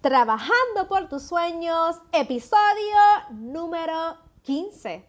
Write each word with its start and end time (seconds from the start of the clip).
Trabajando 0.00 0.86
por 0.88 1.08
tus 1.08 1.24
sueños, 1.24 1.96
episodio 2.12 2.94
número 3.32 4.14
15. 4.42 5.04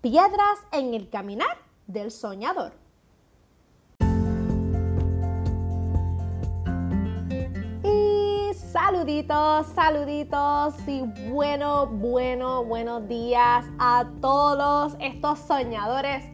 Piedras 0.00 0.58
en 0.72 0.94
el 0.94 1.08
caminar 1.08 1.56
del 1.86 2.10
soñador. 2.10 2.72
Y 7.84 8.50
saluditos, 8.52 9.68
saluditos 9.68 10.74
y 10.88 11.02
bueno, 11.30 11.86
bueno, 11.86 12.64
buenos 12.64 13.06
días 13.06 13.64
a 13.78 14.06
todos 14.20 14.96
estos 14.98 15.38
soñadores 15.38 16.24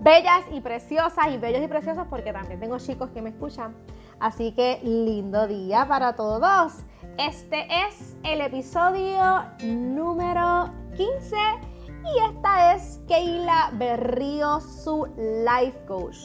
bellas 0.00 0.44
y 0.50 0.62
preciosas 0.62 1.28
y 1.28 1.36
bellos 1.36 1.62
y 1.62 1.68
preciosos 1.68 2.06
porque 2.08 2.32
también 2.32 2.58
tengo 2.58 2.78
chicos 2.78 3.10
que 3.10 3.20
me 3.20 3.28
escuchan. 3.28 3.74
Así 4.18 4.52
que 4.52 4.80
lindo 4.82 5.46
día 5.46 5.86
para 5.86 6.14
todos. 6.14 6.84
Este 7.20 7.66
es 7.68 8.16
el 8.22 8.40
episodio 8.40 9.44
número 9.62 10.72
15 10.96 11.36
y 11.36 12.32
esta 12.32 12.74
es 12.74 12.98
Keila 13.06 13.72
Berrío, 13.74 14.58
su 14.58 15.06
life 15.44 15.78
coach. 15.86 16.16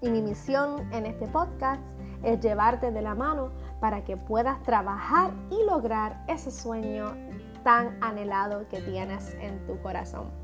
Y 0.00 0.10
mi 0.10 0.22
misión 0.22 0.88
en 0.92 1.06
este 1.06 1.26
podcast 1.26 1.82
es 2.22 2.38
llevarte 2.38 2.92
de 2.92 3.02
la 3.02 3.16
mano 3.16 3.50
para 3.80 4.04
que 4.04 4.16
puedas 4.16 4.62
trabajar 4.62 5.32
y 5.50 5.60
lograr 5.68 6.24
ese 6.28 6.52
sueño 6.52 7.16
tan 7.64 7.98
anhelado 8.00 8.68
que 8.68 8.80
tienes 8.80 9.34
en 9.40 9.66
tu 9.66 9.82
corazón. 9.82 10.43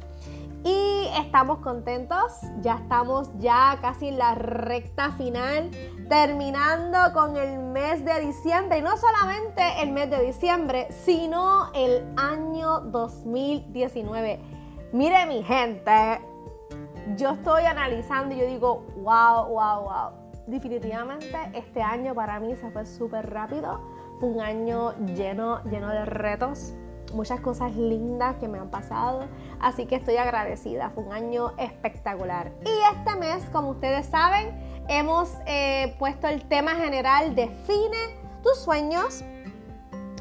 Y 0.63 1.09
estamos 1.19 1.61
contentos, 1.61 2.41
ya 2.61 2.75
estamos 2.75 3.31
ya 3.39 3.79
casi 3.81 4.09
en 4.09 4.19
la 4.19 4.35
recta 4.35 5.13
final, 5.13 5.71
terminando 6.09 6.99
con 7.15 7.37
el 7.37 7.59
mes 7.59 8.05
de 8.05 8.21
diciembre. 8.21 8.79
Y 8.79 8.83
no 8.83 8.95
solamente 8.97 9.63
el 9.81 9.93
mes 9.93 10.11
de 10.11 10.21
diciembre, 10.21 10.89
sino 10.91 11.73
el 11.73 12.05
año 12.17 12.81
2019. 12.81 14.41
Mire 14.93 15.25
mi 15.27 15.43
gente, 15.43 16.21
yo 17.17 17.30
estoy 17.30 17.65
analizando 17.65 18.35
y 18.35 18.39
yo 18.39 18.47
digo, 18.47 18.87
wow, 18.97 19.47
wow, 19.49 19.83
wow. 19.85 20.11
Definitivamente 20.47 21.39
este 21.55 21.80
año 21.80 22.15
para 22.15 22.39
mí 22.39 22.55
se 22.57 22.71
fue 22.71 22.85
súper 22.85 23.30
rápido. 23.30 23.80
Un 24.21 24.41
año 24.41 24.93
lleno, 25.07 25.63
lleno 25.65 25.89
de 25.89 26.05
retos 26.05 26.74
muchas 27.13 27.41
cosas 27.41 27.75
lindas 27.77 28.37
que 28.37 28.49
me 28.49 28.59
han 28.59 28.71
pasado, 28.71 29.27
así 29.61 29.87
que 29.87 29.97
estoy 29.97 30.16
agradecida, 30.16 30.91
fue 30.91 31.05
un 31.05 31.13
año 31.13 31.52
espectacular. 31.59 32.52
Y 32.65 32.97
este 32.97 33.19
mes, 33.19 33.43
como 33.52 33.71
ustedes 33.71 34.07
saben, 34.07 34.85
hemos 34.89 35.33
eh, 35.47 35.95
puesto 35.99 36.29
el 36.29 36.45
tema 36.49 36.75
general 36.77 37.35
Define 37.35 38.19
tus 38.43 38.59
sueños. 38.59 39.23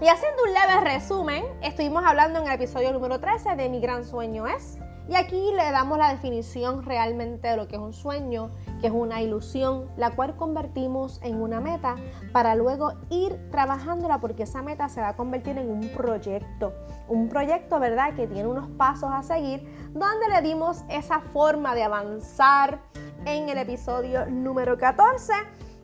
Y 0.02 0.08
haciendo 0.08 0.44
un 0.44 0.54
leve 0.54 0.81
resumen, 0.81 1.44
estuvimos 1.62 2.06
hablando 2.06 2.40
en 2.40 2.48
el 2.48 2.54
episodio 2.54 2.94
número 2.94 3.20
13 3.20 3.56
de 3.56 3.68
Mi 3.68 3.81
gran 3.81 4.06
sueño 4.06 4.48
es. 4.48 4.78
Y 5.10 5.16
aquí 5.16 5.52
le 5.56 5.72
damos 5.72 5.98
la 5.98 6.12
definición 6.12 6.84
realmente 6.84 7.48
de 7.48 7.58
lo 7.58 7.68
que 7.68 7.78
es 7.78 7.82
un 7.82 7.94
sueño, 7.94 8.52
que 8.80 8.88
es 8.88 8.94
una 8.94 9.24
ilusión, 9.24 9.90
la 9.98 10.12
cual 10.12 10.36
convertimos 10.36 11.20
en 11.24 11.42
una 11.42 11.60
meta 11.60 11.96
para 12.32 12.54
luego 12.54 12.94
ir 13.10 13.50
trabajándola 13.50 14.20
porque 14.20 14.44
esa 14.44 14.62
meta 14.62 14.88
se 14.88 15.02
va 15.02 15.10
a 15.10 15.16
convertir 15.16 15.58
en 15.58 15.72
un 15.72 15.90
proyecto. 15.90 16.76
Un 17.08 17.28
proyecto, 17.28 17.80
¿verdad?, 17.80 18.14
que 18.14 18.28
tiene 18.28 18.48
unos 18.48 18.68
pasos 18.78 19.10
a 19.12 19.24
seguir, 19.24 19.68
donde 19.94 20.30
le 20.30 20.48
dimos 20.48 20.84
esa 20.90 21.22
forma 21.22 21.74
de 21.74 21.82
avanzar 21.82 22.80
en 23.26 23.50
el 23.50 23.58
episodio 23.58 24.28
número 24.28 24.78
14 24.78 25.34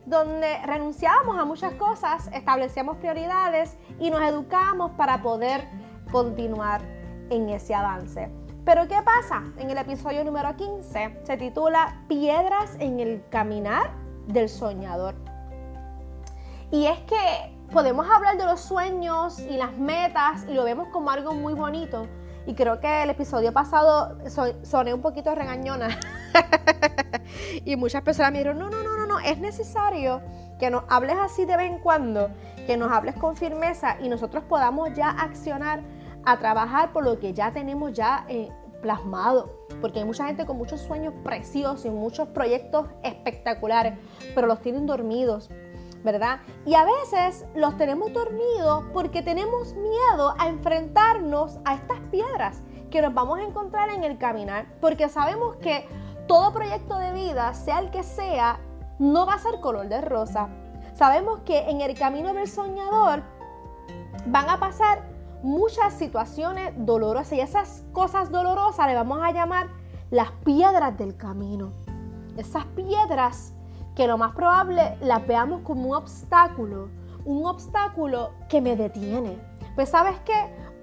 donde 0.06 0.56
renunciábamos 0.64 1.36
a 1.36 1.44
muchas 1.44 1.74
cosas, 1.74 2.30
establecíamos 2.32 2.98
prioridades 2.98 3.76
y 3.98 4.08
nos 4.08 4.22
educamos 4.22 4.92
para 4.92 5.20
poder 5.20 5.66
continuar 6.12 6.80
en 7.28 7.48
ese 7.48 7.74
avance. 7.74 8.45
Pero 8.66 8.88
¿qué 8.88 9.00
pasa? 9.00 9.44
En 9.58 9.70
el 9.70 9.78
episodio 9.78 10.24
número 10.24 10.56
15 10.56 11.20
se 11.22 11.36
titula 11.36 12.02
Piedras 12.08 12.74
en 12.80 12.98
el 12.98 13.22
caminar 13.30 13.92
del 14.26 14.48
soñador. 14.48 15.14
Y 16.72 16.86
es 16.86 16.98
que 17.02 17.56
podemos 17.72 18.08
hablar 18.10 18.36
de 18.36 18.44
los 18.44 18.60
sueños 18.60 19.38
y 19.38 19.56
las 19.56 19.72
metas 19.78 20.46
y 20.48 20.54
lo 20.54 20.64
vemos 20.64 20.88
como 20.88 21.10
algo 21.10 21.32
muy 21.32 21.54
bonito. 21.54 22.08
Y 22.44 22.54
creo 22.54 22.80
que 22.80 23.04
el 23.04 23.10
episodio 23.10 23.52
pasado 23.52 24.18
soné 24.64 24.92
un 24.92 25.00
poquito 25.00 25.32
regañona. 25.32 26.00
y 27.64 27.76
muchas 27.76 28.02
personas 28.02 28.32
me 28.32 28.38
dijeron, 28.38 28.58
no, 28.58 28.68
no, 28.68 28.82
no, 28.82 28.96
no, 28.96 29.06
no, 29.06 29.20
es 29.20 29.38
necesario 29.38 30.20
que 30.58 30.70
nos 30.70 30.82
hables 30.88 31.16
así 31.20 31.44
de 31.44 31.56
vez 31.56 31.70
en 31.70 31.78
cuando, 31.78 32.30
que 32.66 32.76
nos 32.76 32.90
hables 32.90 33.14
con 33.14 33.36
firmeza 33.36 33.96
y 34.00 34.08
nosotros 34.08 34.42
podamos 34.42 34.92
ya 34.92 35.10
accionar 35.10 35.82
a 36.26 36.38
trabajar 36.38 36.92
por 36.92 37.04
lo 37.04 37.18
que 37.18 37.32
ya 37.32 37.52
tenemos 37.52 37.92
ya 37.92 38.26
eh, 38.28 38.50
plasmado. 38.82 39.64
Porque 39.80 40.00
hay 40.00 40.04
mucha 40.04 40.26
gente 40.26 40.44
con 40.44 40.58
muchos 40.58 40.80
sueños 40.80 41.14
preciosos 41.24 41.86
y 41.86 41.90
muchos 41.90 42.28
proyectos 42.28 42.86
espectaculares, 43.02 43.98
pero 44.34 44.46
los 44.46 44.60
tienen 44.60 44.86
dormidos, 44.86 45.48
¿verdad? 46.04 46.40
Y 46.64 46.74
a 46.74 46.84
veces 46.84 47.46
los 47.54 47.76
tenemos 47.76 48.12
dormidos 48.12 48.84
porque 48.92 49.22
tenemos 49.22 49.74
miedo 49.74 50.34
a 50.38 50.48
enfrentarnos 50.48 51.58
a 51.64 51.74
estas 51.74 52.00
piedras 52.10 52.62
que 52.90 53.02
nos 53.02 53.14
vamos 53.14 53.38
a 53.38 53.42
encontrar 53.42 53.90
en 53.90 54.04
el 54.04 54.18
caminar, 54.18 54.66
porque 54.80 55.08
sabemos 55.08 55.56
que 55.56 55.86
todo 56.26 56.52
proyecto 56.52 56.98
de 56.98 57.12
vida, 57.12 57.54
sea 57.54 57.78
el 57.78 57.90
que 57.90 58.02
sea, 58.02 58.58
no 58.98 59.26
va 59.26 59.34
a 59.34 59.38
ser 59.38 59.60
color 59.60 59.88
de 59.88 60.00
rosa. 60.00 60.48
Sabemos 60.94 61.40
que 61.40 61.68
en 61.68 61.80
el 61.82 61.96
camino 61.96 62.32
del 62.32 62.48
soñador 62.48 63.22
van 64.26 64.48
a 64.48 64.58
pasar 64.58 65.15
muchas 65.46 65.94
situaciones 65.94 66.72
dolorosas 66.76 67.32
y 67.32 67.40
esas 67.40 67.84
cosas 67.92 68.32
dolorosas 68.32 68.88
le 68.88 68.96
vamos 68.96 69.20
a 69.22 69.30
llamar 69.30 69.68
las 70.10 70.32
piedras 70.44 70.98
del 70.98 71.16
camino. 71.16 71.70
Esas 72.36 72.64
piedras 72.66 73.54
que 73.94 74.08
lo 74.08 74.18
más 74.18 74.34
probable 74.34 74.98
las 75.00 75.24
veamos 75.24 75.62
como 75.62 75.90
un 75.90 75.94
obstáculo, 75.94 76.88
un 77.24 77.46
obstáculo 77.46 78.32
que 78.48 78.60
me 78.60 78.74
detiene. 78.74 79.38
Pues 79.76 79.90
sabes 79.90 80.18
qué, 80.24 80.34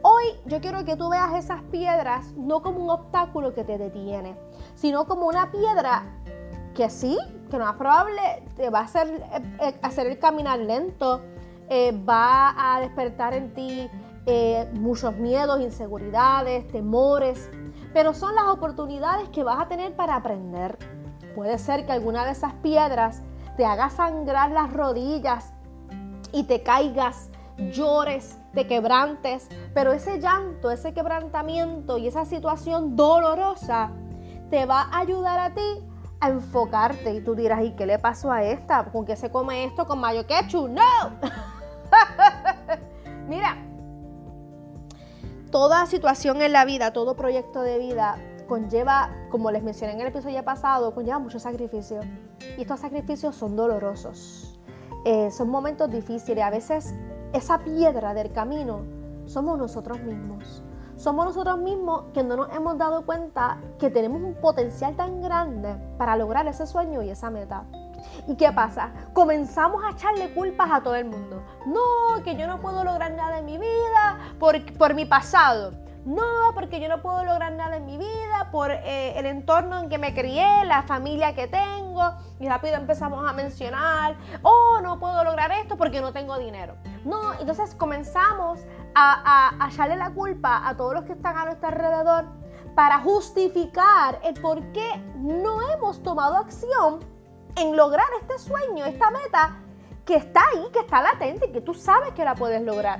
hoy 0.02 0.24
yo 0.46 0.62
quiero 0.62 0.86
que 0.86 0.96
tú 0.96 1.10
veas 1.10 1.34
esas 1.34 1.62
piedras 1.64 2.32
no 2.38 2.62
como 2.62 2.80
un 2.86 2.90
obstáculo 2.90 3.54
que 3.54 3.66
te 3.66 3.78
detiene, 3.78 4.38
sino 4.76 5.06
como 5.06 5.28
una 5.28 5.52
piedra 5.52 6.04
que 6.74 6.90
sí, 6.90 7.18
que 7.52 7.58
lo 7.58 7.66
más 7.66 7.76
probable 7.76 8.22
te 8.56 8.70
va 8.70 8.80
a 8.80 8.84
hacer, 8.84 9.08
eh, 9.10 9.58
eh, 9.62 9.80
hacer 9.82 10.08
el 10.08 10.20
caminar 10.20 10.60
lento, 10.60 11.22
eh, 11.70 11.92
va 12.08 12.56
a 12.58 12.80
despertar 12.80 13.34
en 13.34 13.54
ti 13.54 13.90
eh, 14.26 14.70
muchos 14.74 15.16
miedos, 15.16 15.62
inseguridades, 15.62 16.68
temores, 16.68 17.50
pero 17.94 18.14
son 18.14 18.36
las 18.36 18.46
oportunidades 18.46 19.30
que 19.30 19.44
vas 19.44 19.60
a 19.60 19.68
tener 19.68 19.96
para 19.96 20.16
aprender. 20.16 20.78
Puede 21.36 21.58
ser 21.58 21.86
que 21.86 21.92
alguna 21.92 22.26
de 22.26 22.32
esas 22.32 22.54
piedras 22.56 23.22
te 23.58 23.66
haga 23.66 23.90
sangrar 23.90 24.52
las 24.52 24.72
rodillas 24.72 25.54
y 26.32 26.44
te 26.44 26.64
caigas, 26.64 27.30
llores, 27.72 28.40
te 28.54 28.68
quebrantes, 28.68 29.48
pero 29.74 29.94
ese 29.94 30.20
llanto, 30.20 30.72
ese 30.72 30.94
quebrantamiento 30.94 31.98
y 31.98 32.08
esa 32.08 32.26
situación 32.26 32.96
dolorosa 32.96 33.92
te 34.50 34.66
va 34.66 34.84
a 34.84 35.00
ayudar 35.00 35.40
a 35.40 35.54
ti 35.54 35.84
a 36.20 36.30
enfocarte 36.30 37.14
y 37.14 37.22
tú 37.22 37.36
dirás, 37.36 37.64
¿y 37.64 37.72
qué 37.72 37.86
le 37.86 38.00
pasó 38.00 38.32
a 38.32 38.44
esta? 38.44 38.86
¿Con 38.86 39.06
qué 39.06 39.16
se 39.16 39.30
come 39.30 39.66
esto 39.66 39.86
con 39.86 40.00
mayo 40.00 40.26
ketchup? 40.26 40.70
No. 40.70 41.12
Mira, 43.28 43.58
toda 45.54 45.86
situación 45.86 46.42
en 46.42 46.52
la 46.52 46.66
vida, 46.66 46.94
todo 46.94 47.16
proyecto 47.16 47.62
de 47.62 47.78
vida 47.78 48.18
conlleva, 48.48 49.12
como 49.30 49.52
les 49.52 49.62
mencioné 49.62 49.94
en 49.94 50.02
el 50.02 50.08
episodio 50.08 50.44
pasado, 50.44 50.96
conlleva 50.96 51.20
mucho 51.20 51.38
sacrificio. 51.38 52.00
Y 52.58 52.62
estos 52.62 52.80
sacrificios 52.80 53.36
son 53.36 53.56
dolorosos. 53.56 54.60
Eh, 55.06 55.30
son 55.30 55.50
momentos 55.52 55.92
difíciles. 55.92 56.44
A 56.44 56.50
veces 56.50 56.96
esa 57.34 57.60
piedra 57.60 58.16
del 58.16 58.32
camino 58.32 58.82
somos 59.26 59.60
nosotros 59.60 60.02
mismos. 60.02 60.64
Somos 60.96 61.28
nosotros 61.28 61.60
mismos 61.60 62.06
que 62.16 62.24
no 62.24 62.36
nos 62.36 62.56
hemos 62.56 62.76
dado 62.80 63.06
cuenta 63.06 63.62
que 63.78 63.92
tenemos 63.92 64.24
un 64.24 64.34
potencial 64.34 64.96
tan 64.96 65.22
grande 65.22 65.76
para 66.00 66.16
lograr 66.16 66.48
ese 66.48 66.66
sueño 66.66 67.04
y 67.04 67.12
esa 67.12 67.30
meta. 67.30 67.66
¿Y 68.28 68.36
qué 68.36 68.52
pasa? 68.52 68.92
Comenzamos 69.14 69.84
a 69.84 69.92
echarle 69.92 70.34
culpas 70.34 70.70
a 70.72 70.82
todo 70.82 70.96
el 70.96 71.06
mundo. 71.06 71.44
No, 71.66 72.24
que 72.24 72.36
yo 72.36 72.48
no 72.48 72.60
puedo 72.60 72.84
lograr 72.84 73.12
nada 73.12 73.40
en 73.40 73.46
mi 73.46 73.58
vida 73.58 74.20
por, 74.40 74.62
por 74.78 74.94
mi 74.94 75.06
pasado. 75.06 75.72
No, 76.06 76.52
porque 76.54 76.82
yo 76.82 76.90
no 76.90 77.02
puedo 77.02 77.24
lograr 77.24 77.54
nada 77.54 77.78
en 77.78 77.86
mi 77.86 77.98
vida 77.98 78.50
por 78.52 78.72
eh, 78.72 79.18
el 79.18 79.26
entorno 79.26 79.80
en 79.80 79.90
que 79.90 79.98
me 79.98 80.14
crié, 80.14 80.66
la 80.66 80.84
familia 80.84 81.34
que 81.34 81.48
tengo. 81.48 82.02
Y 82.42 82.50
rápido 82.50 82.76
empezamos 82.76 83.26
a 83.28 83.32
mencionar, 83.32 84.18
oh, 84.42 84.82
no 84.84 85.00
puedo 85.00 85.24
lograr 85.24 85.52
esto 85.54 85.78
porque 85.78 86.02
no 86.02 86.12
tengo 86.12 86.38
dinero. 86.38 86.76
No, 87.06 87.34
entonces 87.40 87.74
comenzamos 87.76 88.60
a, 88.96 89.54
a, 89.56 89.66
a 89.66 89.70
echarle 89.70 89.96
la 89.96 90.10
culpa 90.10 90.68
a 90.68 90.76
todos 90.76 90.94
los 90.94 91.06
que 91.06 91.14
están 91.14 91.38
a 91.38 91.46
nuestro 91.46 91.70
alrededor 91.70 92.26
para 92.76 93.00
justificar 93.00 94.20
el 94.24 94.34
por 94.42 94.62
qué 94.74 95.02
no 95.16 95.62
hemos 95.70 96.04
tomado 96.04 96.36
acción 96.36 97.13
en 97.56 97.76
lograr 97.76 98.08
este 98.22 98.40
sueño, 98.40 98.86
esta 98.86 99.10
meta 99.12 99.58
que 100.06 100.16
está 100.16 100.42
ahí, 100.54 100.66
que 100.72 100.80
está 100.80 101.02
latente, 101.02 101.52
que 101.52 101.62
tú 101.62 101.74
sabes 101.74 102.14
que 102.14 102.26
la 102.26 102.36
puedes 102.36 102.62
lograr. 102.62 103.00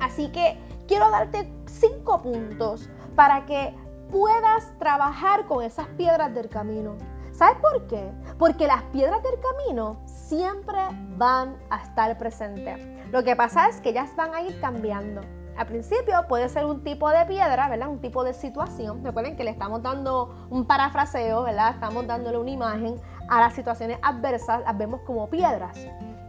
Así 0.00 0.30
que 0.30 0.58
quiero 0.86 1.10
darte 1.10 1.52
cinco 1.66 2.22
puntos 2.22 2.88
para 3.16 3.46
que 3.46 3.74
puedas 4.10 4.72
trabajar 4.78 5.46
con 5.46 5.62
esas 5.62 5.86
piedras 5.88 6.32
del 6.34 6.48
camino. 6.48 6.96
¿Sabes 7.32 7.58
por 7.60 7.86
qué? 7.86 8.10
Porque 8.38 8.66
las 8.66 8.82
piedras 8.84 9.22
del 9.22 9.34
camino 9.40 10.00
siempre 10.06 10.80
van 11.16 11.56
a 11.70 11.82
estar 11.82 12.16
presentes. 12.18 12.84
Lo 13.12 13.22
que 13.22 13.36
pasa 13.36 13.68
es 13.68 13.80
que 13.80 13.90
ellas 13.90 14.14
van 14.16 14.34
a 14.34 14.42
ir 14.42 14.60
cambiando. 14.60 15.20
Al 15.56 15.66
principio 15.66 16.14
puede 16.28 16.48
ser 16.48 16.64
un 16.64 16.84
tipo 16.84 17.08
de 17.10 17.26
piedra, 17.26 17.68
¿verdad? 17.68 17.88
Un 17.88 18.00
tipo 18.00 18.22
de 18.22 18.32
situación. 18.32 19.02
Recuerden 19.04 19.36
que 19.36 19.42
le 19.42 19.50
estamos 19.50 19.82
dando 19.82 20.46
un 20.50 20.66
parafraseo, 20.66 21.42
¿verdad? 21.42 21.74
Estamos 21.74 22.06
dándole 22.06 22.38
una 22.38 22.50
imagen 22.50 22.96
a 23.28 23.40
las 23.40 23.54
situaciones 23.54 23.98
adversas, 24.02 24.62
las 24.62 24.76
vemos 24.76 25.00
como 25.02 25.28
piedras. 25.28 25.78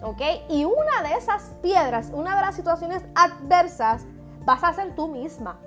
¿Ok? 0.01 0.21
Y 0.49 0.65
una 0.65 1.07
de 1.07 1.15
esas 1.15 1.55
piedras, 1.61 2.11
una 2.13 2.35
de 2.35 2.41
las 2.41 2.55
situaciones 2.55 3.03
adversas, 3.15 4.05
vas 4.45 4.63
a 4.63 4.73
ser 4.73 4.95
tú 4.95 5.07
misma. 5.07 5.59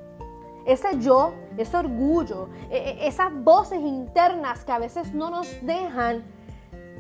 Ese 0.65 0.99
yo, 1.01 1.35
ese 1.57 1.77
orgullo, 1.77 2.49
e, 2.71 2.77
e, 2.77 3.07
esas 3.09 3.33
voces 3.33 3.81
internas 3.81 4.65
que 4.65 4.73
a 4.73 4.79
veces 4.79 5.13
no 5.13 5.29
nos 5.29 5.49
dejan 5.63 6.25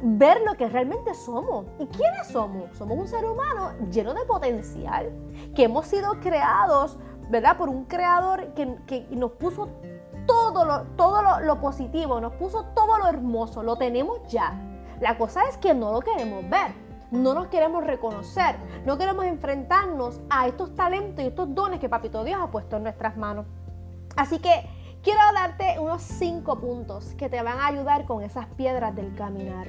ver 0.02 0.40
lo 0.42 0.54
que 0.54 0.68
realmente 0.68 1.14
somos. 1.14 1.66
¿Y 1.78 1.86
quiénes 1.86 2.26
somos? 2.28 2.76
Somos 2.76 2.98
un 2.98 3.08
ser 3.08 3.24
humano 3.24 3.72
lleno 3.90 4.14
de 4.14 4.24
potencial, 4.24 5.12
que 5.54 5.64
hemos 5.64 5.86
sido 5.86 6.18
creados, 6.20 6.98
¿verdad? 7.30 7.56
Por 7.56 7.68
un 7.68 7.84
creador 7.84 8.52
que, 8.54 9.06
nos 9.10 9.32
puso 9.32 9.68
todo, 10.52 11.40
lo, 11.40 11.60
positivo, 11.60 12.20
nos 12.20 12.32
puso 12.34 12.64
todo 12.74 12.98
lo 12.98 13.08
hermoso, 13.08 13.62
lo 13.62 13.76
tenemos 13.76 14.20
ya. 14.28 14.58
La 15.00 15.18
cosa 15.18 15.42
es 15.48 15.56
que 15.56 15.74
no 15.74 15.92
lo 15.92 16.00
queremos 16.00 16.48
ver, 16.48 16.72
no 17.10 17.34
nos 17.34 17.48
queremos 17.48 17.84
reconocer, 17.84 18.56
no 18.86 18.98
queremos 18.98 19.24
enfrentarnos 19.24 20.20
a 20.30 20.46
estos 20.46 20.74
talentos 20.74 21.24
y 21.24 21.28
estos 21.28 21.54
dones 21.54 21.80
que 21.80 21.88
Papito 21.88 22.24
Dios 22.24 22.40
ha 22.40 22.50
puesto 22.50 22.76
en 22.76 22.84
nuestras 22.84 23.16
manos. 23.16 23.46
Así 24.16 24.38
que 24.38 24.68
quiero 25.02 25.20
darte 25.34 25.78
unos 25.78 26.02
cinco 26.02 26.58
puntos 26.58 27.14
que 27.14 27.28
te 27.28 27.42
van 27.42 27.58
a 27.58 27.66
ayudar 27.66 28.04
con 28.04 28.22
esas 28.22 28.46
piedras 28.46 28.94
del 28.94 29.14
caminar. 29.14 29.68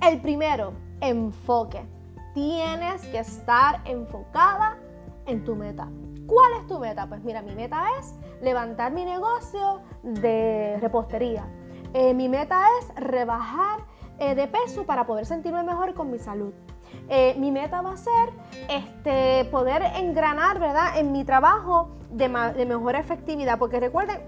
El 0.00 0.20
primero, 0.20 0.72
enfoque. 1.00 1.86
Tienes 2.34 3.02
que 3.06 3.18
estar 3.18 3.80
enfocada 3.84 4.78
en 5.26 5.44
tu 5.44 5.56
meta. 5.56 5.88
¿Cuál 6.30 6.52
es 6.60 6.66
tu 6.68 6.78
meta? 6.78 7.08
Pues 7.08 7.24
mira, 7.24 7.42
mi 7.42 7.56
meta 7.56 7.82
es 7.98 8.14
levantar 8.40 8.92
mi 8.92 9.04
negocio 9.04 9.80
de 10.04 10.78
repostería. 10.80 11.44
Eh, 11.92 12.14
mi 12.14 12.28
meta 12.28 12.62
es 12.78 12.94
rebajar 12.94 13.80
eh, 14.20 14.36
de 14.36 14.46
peso 14.46 14.86
para 14.86 15.08
poder 15.08 15.26
sentirme 15.26 15.64
mejor 15.64 15.92
con 15.92 16.08
mi 16.08 16.20
salud. 16.20 16.52
Eh, 17.08 17.34
mi 17.36 17.50
meta 17.50 17.82
va 17.82 17.94
a 17.94 17.96
ser 17.96 18.30
este, 18.68 19.44
poder 19.50 19.82
engranar, 19.96 20.60
¿verdad? 20.60 20.98
En 20.98 21.10
mi 21.10 21.24
trabajo 21.24 21.88
de, 22.10 22.28
mejor 22.28 22.94
efectividad, 22.94 23.58
porque 23.58 23.80
recuerden 23.80 24.20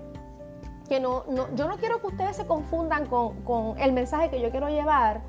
que 0.89 0.99
no, 0.99 1.25
yo 1.55 1.69
no 1.69 1.77
quiero 1.77 2.01
que 2.01 2.09
ustedes 2.09 2.35
se 2.35 2.49
confundan 2.49 3.07
con, 3.07 3.43
con 3.43 3.79
el 3.79 3.93
mensaje 3.93 4.29
que 4.29 4.41
yo 4.41 4.51
quiero 4.51 4.69
llevar 4.69 5.21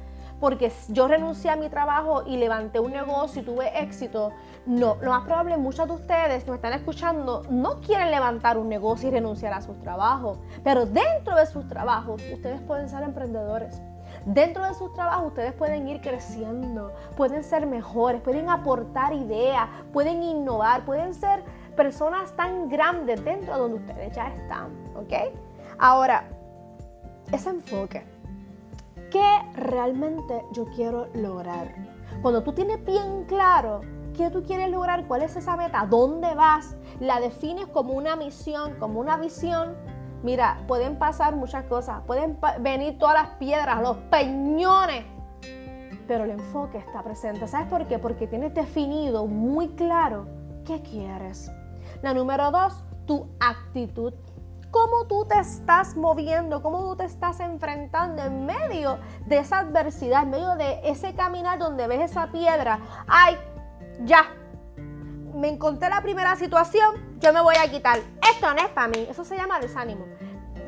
porque 0.43 0.73
yo 0.89 1.07
renuncié 1.07 1.51
a 1.51 1.55
mi 1.55 1.69
trabajo 1.69 2.23
y 2.27 2.35
levanté 2.35 2.77
un 2.77 2.91
negocio 2.91 3.41
y 3.41 3.45
tuve 3.45 3.81
éxito. 3.81 4.33
No, 4.65 4.97
lo 4.99 5.11
más 5.11 5.23
probable, 5.23 5.55
muchos 5.55 5.87
de 5.87 5.93
ustedes 5.93 6.43
que 6.43 6.51
me 6.51 6.57
están 6.57 6.73
escuchando 6.73 7.43
no 7.49 7.79
quieren 7.79 8.11
levantar 8.11 8.57
un 8.57 8.67
negocio 8.67 9.07
y 9.07 9.11
renunciar 9.13 9.53
a 9.53 9.61
sus 9.61 9.79
trabajos, 9.79 10.39
pero 10.61 10.85
dentro 10.85 11.37
de 11.37 11.45
sus 11.45 11.65
trabajos 11.69 12.21
ustedes 12.33 12.59
pueden 12.59 12.89
ser 12.89 13.03
emprendedores. 13.03 13.81
Dentro 14.25 14.65
de 14.65 14.73
sus 14.73 14.91
trabajos 14.91 15.27
ustedes 15.27 15.53
pueden 15.53 15.87
ir 15.87 16.01
creciendo, 16.01 16.91
pueden 17.15 17.41
ser 17.45 17.65
mejores, 17.65 18.21
pueden 18.21 18.49
aportar 18.49 19.13
ideas, 19.13 19.69
pueden 19.93 20.21
innovar, 20.23 20.83
pueden 20.83 21.13
ser 21.13 21.41
personas 21.77 22.33
tan 22.33 22.67
grandes 22.67 23.23
dentro 23.23 23.53
de 23.53 23.59
donde 23.59 23.77
ustedes 23.77 24.13
ya 24.13 24.27
están, 24.27 24.73
¿ok? 24.93 25.13
Ahora, 25.79 26.25
ese 27.31 27.49
enfoque 27.49 28.12
¿Qué 29.13 29.39
realmente 29.53 30.43
yo 30.53 30.65
quiero 30.75 31.05
lograr? 31.13 31.75
Cuando 32.23 32.41
tú 32.41 32.51
tienes 32.51 32.83
bien 32.83 33.25
claro 33.25 33.81
qué 34.17 34.31
tú 34.31 34.41
quieres 34.41 34.71
lograr, 34.71 35.05
cuál 35.05 35.21
es 35.21 35.35
esa 35.35 35.55
meta, 35.55 35.85
dónde 35.87 36.33
vas, 36.33 36.75
la 36.99 37.19
defines 37.19 37.67
como 37.67 37.93
una 37.93 38.15
misión, 38.15 38.73
como 38.79 38.99
una 38.99 39.17
visión, 39.17 39.75
mira, 40.23 40.63
pueden 40.67 40.97
pasar 40.97 41.35
muchas 41.35 41.65
cosas, 41.65 42.01
pueden 42.07 42.39
venir 42.61 42.97
todas 42.97 43.13
las 43.13 43.35
piedras, 43.37 43.83
los 43.83 43.97
peñones, 44.09 45.05
pero 46.07 46.23
el 46.23 46.31
enfoque 46.31 46.79
está 46.79 47.03
presente. 47.03 47.47
¿Sabes 47.47 47.67
por 47.67 47.85
qué? 47.85 47.99
Porque 47.99 48.25
tienes 48.25 48.55
definido 48.55 49.27
muy 49.27 49.67
claro 49.75 50.25
qué 50.65 50.81
quieres. 50.81 51.51
La 52.01 52.15
número 52.15 52.49
dos, 52.49 52.83
tu 53.05 53.27
actitud 53.39 54.11
cómo 54.73 55.05
tú 55.05 55.25
te 55.25 55.39
estás 55.39 55.95
moviendo, 55.95 56.63
cómo 56.63 56.79
tú 56.81 56.95
te 56.95 57.05
estás 57.05 57.39
enfrentando 57.39 58.23
en 58.23 58.47
medio 58.47 58.97
de 59.27 59.37
esa 59.37 59.59
adversidad, 59.59 60.23
en 60.23 60.31
medio 60.31 60.55
de 60.55 60.81
ese 60.83 61.13
caminar 61.13 61.59
donde 61.59 61.85
ves 61.85 62.09
esa 62.09 62.31
piedra. 62.31 62.79
Ay, 63.07 63.37
ya, 64.03 64.25
me 65.35 65.49
encontré 65.49 65.89
la 65.89 66.01
primera 66.01 66.35
situación, 66.35 67.19
yo 67.19 67.31
me 67.31 67.41
voy 67.41 67.53
a 67.55 67.69
quitar. 67.69 67.99
Esto 68.27 68.51
no 68.51 68.57
es 68.57 68.69
para 68.69 68.87
mí, 68.87 69.05
eso 69.07 69.23
se 69.23 69.37
llama 69.37 69.59
desánimo. 69.59 70.07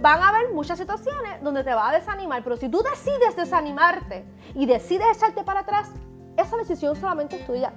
Van 0.01 0.21
a 0.21 0.29
haber 0.29 0.53
muchas 0.53 0.77
situaciones 0.77 1.41
donde 1.41 1.63
te 1.63 1.73
va 1.73 1.89
a 1.89 1.91
desanimar, 1.91 2.43
pero 2.43 2.57
si 2.57 2.69
tú 2.69 2.83
decides 2.83 3.35
desanimarte 3.35 4.23
y 4.53 4.67
decides 4.67 5.17
echarte 5.17 5.43
para 5.43 5.61
atrás, 5.61 5.89
esa 6.37 6.55
decisión 6.57 6.95
solamente 6.95 7.37
es 7.39 7.47
tuya. 7.47 7.73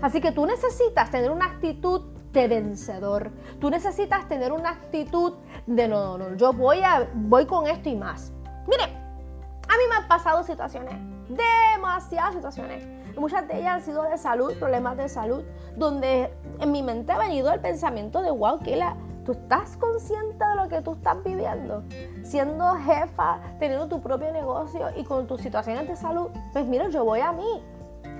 Así 0.00 0.20
que 0.20 0.30
tú 0.30 0.46
necesitas 0.46 1.10
tener 1.10 1.32
una 1.32 1.46
actitud 1.46 2.12
de 2.32 2.48
vencedor. 2.48 3.30
Tú 3.60 3.70
necesitas 3.70 4.28
tener 4.28 4.52
una 4.52 4.70
actitud 4.70 5.34
de 5.66 5.88
no, 5.88 6.18
no, 6.18 6.34
yo 6.36 6.52
voy, 6.52 6.82
a, 6.82 7.08
voy 7.14 7.46
con 7.46 7.66
esto 7.66 7.88
y 7.88 7.96
más. 7.96 8.32
Mire, 8.66 8.84
a 8.84 9.76
mí 9.76 9.82
me 9.88 9.96
han 9.96 10.08
pasado 10.08 10.42
situaciones, 10.42 10.94
demasiadas 11.28 12.34
situaciones. 12.34 12.86
Muchas 13.16 13.46
de 13.46 13.58
ellas 13.58 13.74
han 13.74 13.82
sido 13.82 14.02
de 14.04 14.16
salud, 14.16 14.54
problemas 14.58 14.96
de 14.96 15.08
salud, 15.08 15.42
donde 15.76 16.32
en 16.60 16.72
mi 16.72 16.82
mente 16.82 17.12
ha 17.12 17.18
venido 17.18 17.52
el 17.52 17.60
pensamiento 17.60 18.22
de, 18.22 18.30
wow, 18.30 18.58
que 18.60 18.76
la, 18.76 18.96
tú 19.24 19.32
estás 19.32 19.76
consciente 19.76 20.44
de 20.44 20.56
lo 20.56 20.68
que 20.68 20.80
tú 20.80 20.94
estás 20.94 21.22
viviendo. 21.22 21.84
Siendo 22.22 22.74
jefa, 22.76 23.40
teniendo 23.58 23.88
tu 23.88 24.00
propio 24.00 24.32
negocio 24.32 24.88
y 24.96 25.04
con 25.04 25.26
tus 25.26 25.40
situaciones 25.42 25.86
de 25.88 25.96
salud, 25.96 26.28
pues 26.52 26.66
mira, 26.66 26.88
yo 26.88 27.04
voy 27.04 27.20
a 27.20 27.32
mí. 27.32 27.62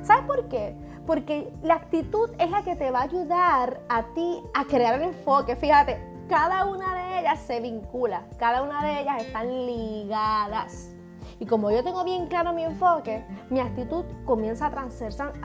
¿Sabes 0.03 0.25
por 0.27 0.49
qué? 0.49 0.77
Porque 1.07 1.53
la 1.63 1.75
actitud 1.75 2.31
es 2.39 2.51
la 2.51 2.63
que 2.63 2.77
te 2.77 2.91
va 2.91 3.01
a 3.01 3.05
ayudar 3.05 3.81
a 3.89 4.03
ti 4.15 4.41
a 4.55 4.65
crear 4.65 4.95
el 4.95 5.09
enfoque. 5.09 5.57
Fíjate, 5.57 6.01
cada 6.29 6.67
una 6.67 6.95
de 6.95 7.21
ellas 7.21 7.41
se 7.41 7.61
vincula, 7.61 8.25
cada 8.39 8.63
una 8.63 8.83
de 8.83 9.01
ellas 9.01 9.23
están 9.23 9.49
ligadas. 9.67 10.95
Y 11.39 11.47
como 11.47 11.71
yo 11.71 11.83
tengo 11.83 12.05
bien 12.05 12.27
claro 12.27 12.53
mi 12.53 12.63
enfoque, 12.63 13.25
mi 13.51 13.59
actitud 13.59 14.05
comienza 14.25 14.67
a, 14.67 14.91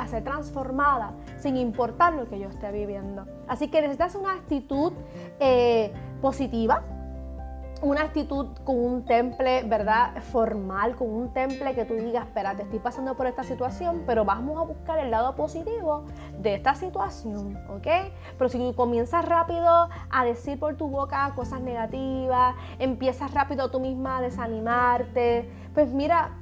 ser 0.08 0.24
transformada 0.24 1.14
sin 1.40 1.58
importar 1.58 2.14
lo 2.14 2.30
que 2.30 2.40
yo 2.40 2.50
esté 2.50 2.72
viviendo. 2.72 3.26
Así 3.48 3.70
que 3.70 3.82
necesitas 3.82 4.16
una 4.16 4.34
actitud 4.34 4.94
eh, 5.40 5.92
positiva, 6.22 6.84
una 7.82 8.02
actitud 8.02 8.48
con 8.64 8.80
un 8.80 9.06
temple, 9.06 9.64
¿verdad? 9.64 10.22
Formal, 10.32 10.96
con 10.96 11.10
un 11.10 11.34
temple 11.34 11.76
que 11.76 11.86
tú 11.86 11.94
digas, 11.94 12.26
espérate, 12.26 12.64
estoy 12.64 12.80
pasando 12.80 13.16
por 13.16 13.28
esta 13.28 13.44
situación, 13.44 14.04
pero 14.06 14.26
vamos 14.26 14.58
a 14.60 14.64
buscar 14.64 15.00
el 15.00 15.12
lado 15.12 15.36
positivo 15.36 16.06
de 16.40 16.56
esta 16.56 16.76
situación, 16.76 17.58
¿ok? 17.70 17.88
Pero 18.38 18.50
si 18.50 18.74
comienzas 18.76 19.26
rápido 19.26 19.90
a 20.10 20.26
decir 20.26 20.60
por 20.60 20.76
tu 20.76 20.88
boca 20.88 21.32
cosas 21.36 21.62
negativas, 21.62 22.56
empiezas 22.80 23.34
rápido 23.34 23.70
tú 23.70 23.80
misma 23.80 24.18
a 24.18 24.22
desanimarte, 24.22 25.50
pues 25.74 25.94
mira, 25.94 26.38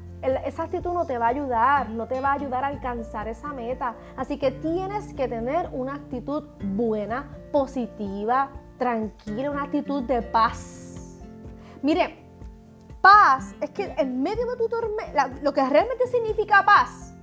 esa 0.45 0.63
actitud 0.63 0.93
no 0.93 1.05
te 1.05 1.17
va 1.17 1.27
a 1.27 1.29
ayudar, 1.29 1.89
no 1.89 2.07
te 2.07 2.19
va 2.19 2.29
a 2.29 2.33
ayudar 2.33 2.63
a 2.63 2.67
alcanzar 2.67 3.27
esa 3.27 3.53
meta. 3.53 3.95
Así 4.17 4.39
que 4.39 4.51
tienes 4.51 5.13
que 5.13 5.27
tener 5.27 5.69
una 5.71 5.95
actitud 5.95 6.45
buena, 6.63 7.29
positiva, 7.51 8.49
tranquila, 8.79 9.51
una 9.51 9.63
actitud 9.63 10.03
de 10.03 10.21
paz 10.21 10.84
Mire, 11.85 12.17
paz 12.99 13.53
es 13.61 13.69
que 13.69 13.93
en 13.99 14.23
medio 14.23 14.47
de 14.47 14.57
tu 14.57 14.67
tormenta, 14.67 15.27
lo 15.43 15.53
que 15.53 15.63
realmente 15.69 16.07
significa 16.07 16.65
paz 16.65 17.13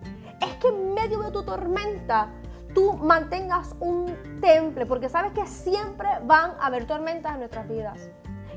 es 0.40 0.54
que 0.59 0.69
en 0.69 0.95
medio 0.95 1.19
de 1.19 1.33
tu 1.33 1.42
tormenta 1.42 2.31
tú 2.73 2.92
mantengas 2.92 3.75
un 3.81 4.16
temple, 4.40 4.87
porque 4.87 5.09
sabes 5.09 5.33
que 5.33 5.49
siempre 5.49 6.09
van 6.26 6.52
a 6.61 6.66
haber 6.66 6.87
tormentas 6.87 7.33
en 7.33 7.40
nuestras 7.40 7.69
vidas. 7.69 8.09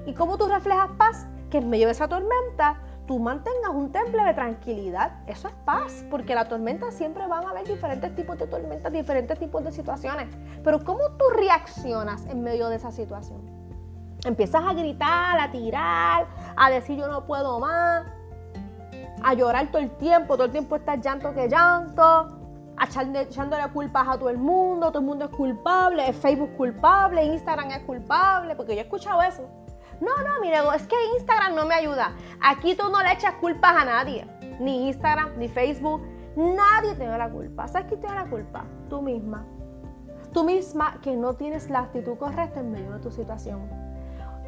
¿Y 0.06 0.14
cómo 0.14 0.38
tú 0.38 0.48
reflejas 0.48 0.92
paz? 0.96 1.26
Que 1.50 1.58
en 1.58 1.72
medio 1.72 1.88
de 1.88 1.94
esa 1.94 2.08
tormenta 2.08 2.80
tú 3.08 3.18
mantengas 3.18 3.72
un 3.72 3.92
temple 3.92 4.26
de 4.26 4.36
tranquilidad. 4.36 5.24
Eso 5.26 5.48
es 5.48 5.56
paz, 5.66 6.06
porque 6.12 6.36
la 6.36 6.48
tormenta 6.48 6.92
siempre 6.92 7.26
van 7.26 7.48
a 7.48 7.50
haber 7.50 7.68
diferentes 7.68 8.14
tipos 8.14 8.38
de 8.38 8.46
tormentas, 8.46 8.94
diferentes 8.94 9.40
tipos 9.40 9.64
de 9.64 9.72
situaciones. 9.72 10.28
Pero 10.64 10.84
¿cómo 10.84 11.00
tú 11.18 11.26
reaccionas 11.36 12.28
en 12.28 12.44
medio 12.44 12.70
de 12.70 12.76
esa 12.76 12.92
situación? 12.92 13.55
Empiezas 14.26 14.66
a 14.66 14.74
gritar, 14.74 15.40
a 15.40 15.52
tirar, 15.52 16.26
a 16.58 16.70
decir 16.72 16.98
yo 16.98 17.08
no 17.08 17.28
puedo 17.28 17.60
más, 17.60 18.08
a 19.24 19.34
llorar 19.36 19.68
todo 19.68 19.84
el 19.84 19.92
tiempo, 19.98 20.34
todo 20.34 20.46
el 20.46 20.52
tiempo 20.52 20.76
estás 20.76 21.00
llanto 21.00 21.32
que 21.32 21.48
llanto. 21.48 22.28
echándole 22.80 23.70
culpas 23.72 24.08
a 24.08 24.18
todo 24.18 24.30
el 24.30 24.40
mundo, 24.40 24.88
todo 24.88 25.00
el 25.00 25.06
mundo 25.06 25.26
es 25.26 25.32
culpable, 25.32 26.12
Facebook 26.12 26.58
culpable, 26.58 27.24
Instagram 27.24 27.70
es 27.70 27.84
culpable, 27.84 28.56
porque 28.56 28.74
yo 28.74 28.82
he 28.82 28.84
escuchado 28.84 29.22
eso. 29.22 29.48
No, 30.02 30.12
no, 30.24 30.42
mire, 30.42 30.58
es 30.76 30.88
que 30.88 30.96
Instagram 31.18 31.54
no 31.54 31.68
me 31.68 31.76
ayuda. 31.76 32.16
Aquí 32.42 32.76
tú 32.76 32.90
no 32.90 33.04
le 33.04 33.14
echas 33.14 33.36
culpas 33.36 33.76
a 33.76 33.86
nadie, 33.86 34.28
ni 34.60 34.88
Instagram, 34.88 35.38
ni 35.38 35.48
Facebook, 35.48 36.02
nadie 36.36 36.96
tiene 36.96 37.16
la 37.16 37.30
culpa. 37.30 37.68
¿Sabes 37.68 37.88
quién 37.90 38.02
tiene 38.02 38.16
la 38.16 38.26
culpa? 38.26 38.66
Tú 38.90 39.04
misma. 39.04 39.46
Tú 40.34 40.44
misma 40.44 41.00
que 41.02 41.16
no 41.16 41.36
tienes 41.36 41.70
la 41.70 41.82
actitud 41.82 42.18
correcta 42.18 42.60
en 42.60 42.72
medio 42.72 42.92
de 42.92 43.00
tu 43.00 43.12
situación. 43.12 43.85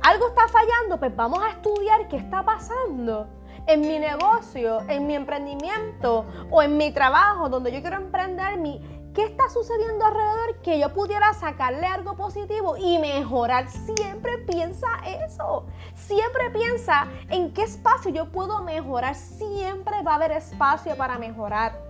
Algo 0.07 0.29
está 0.29 0.47
fallando, 0.47 0.97
pues 0.99 1.13
vamos 1.17 1.43
a 1.43 1.49
estudiar 1.49 2.07
qué 2.07 2.15
está 2.15 2.41
pasando 2.41 3.27
en 3.65 3.81
mi 3.81 3.99
negocio, 3.99 4.79
en 4.87 5.05
mi 5.05 5.15
emprendimiento 5.15 6.25
o 6.49 6.61
en 6.61 6.77
mi 6.77 6.93
trabajo 6.93 7.49
donde 7.49 7.73
yo 7.73 7.81
quiero 7.81 7.97
emprender 7.97 8.55
mi 8.57 8.79
¿Qué 9.13 9.25
está 9.25 9.49
sucediendo 9.49 10.05
alrededor 10.05 10.61
que 10.61 10.79
yo 10.79 10.93
pudiera 10.93 11.33
sacarle 11.33 11.87
algo 11.87 12.15
positivo 12.15 12.77
y 12.77 12.99
mejorar? 12.99 13.67
Siempre 13.67 14.37
piensa 14.49 14.87
eso. 15.25 15.65
Siempre 15.93 16.51
piensa 16.51 17.07
en 17.27 17.51
qué 17.51 17.63
espacio 17.63 18.09
yo 18.09 18.31
puedo 18.31 18.63
mejorar. 18.63 19.13
Siempre 19.13 20.03
va 20.03 20.13
a 20.13 20.15
haber 20.15 20.31
espacio 20.31 20.95
para 20.95 21.17
mejorar. 21.17 21.81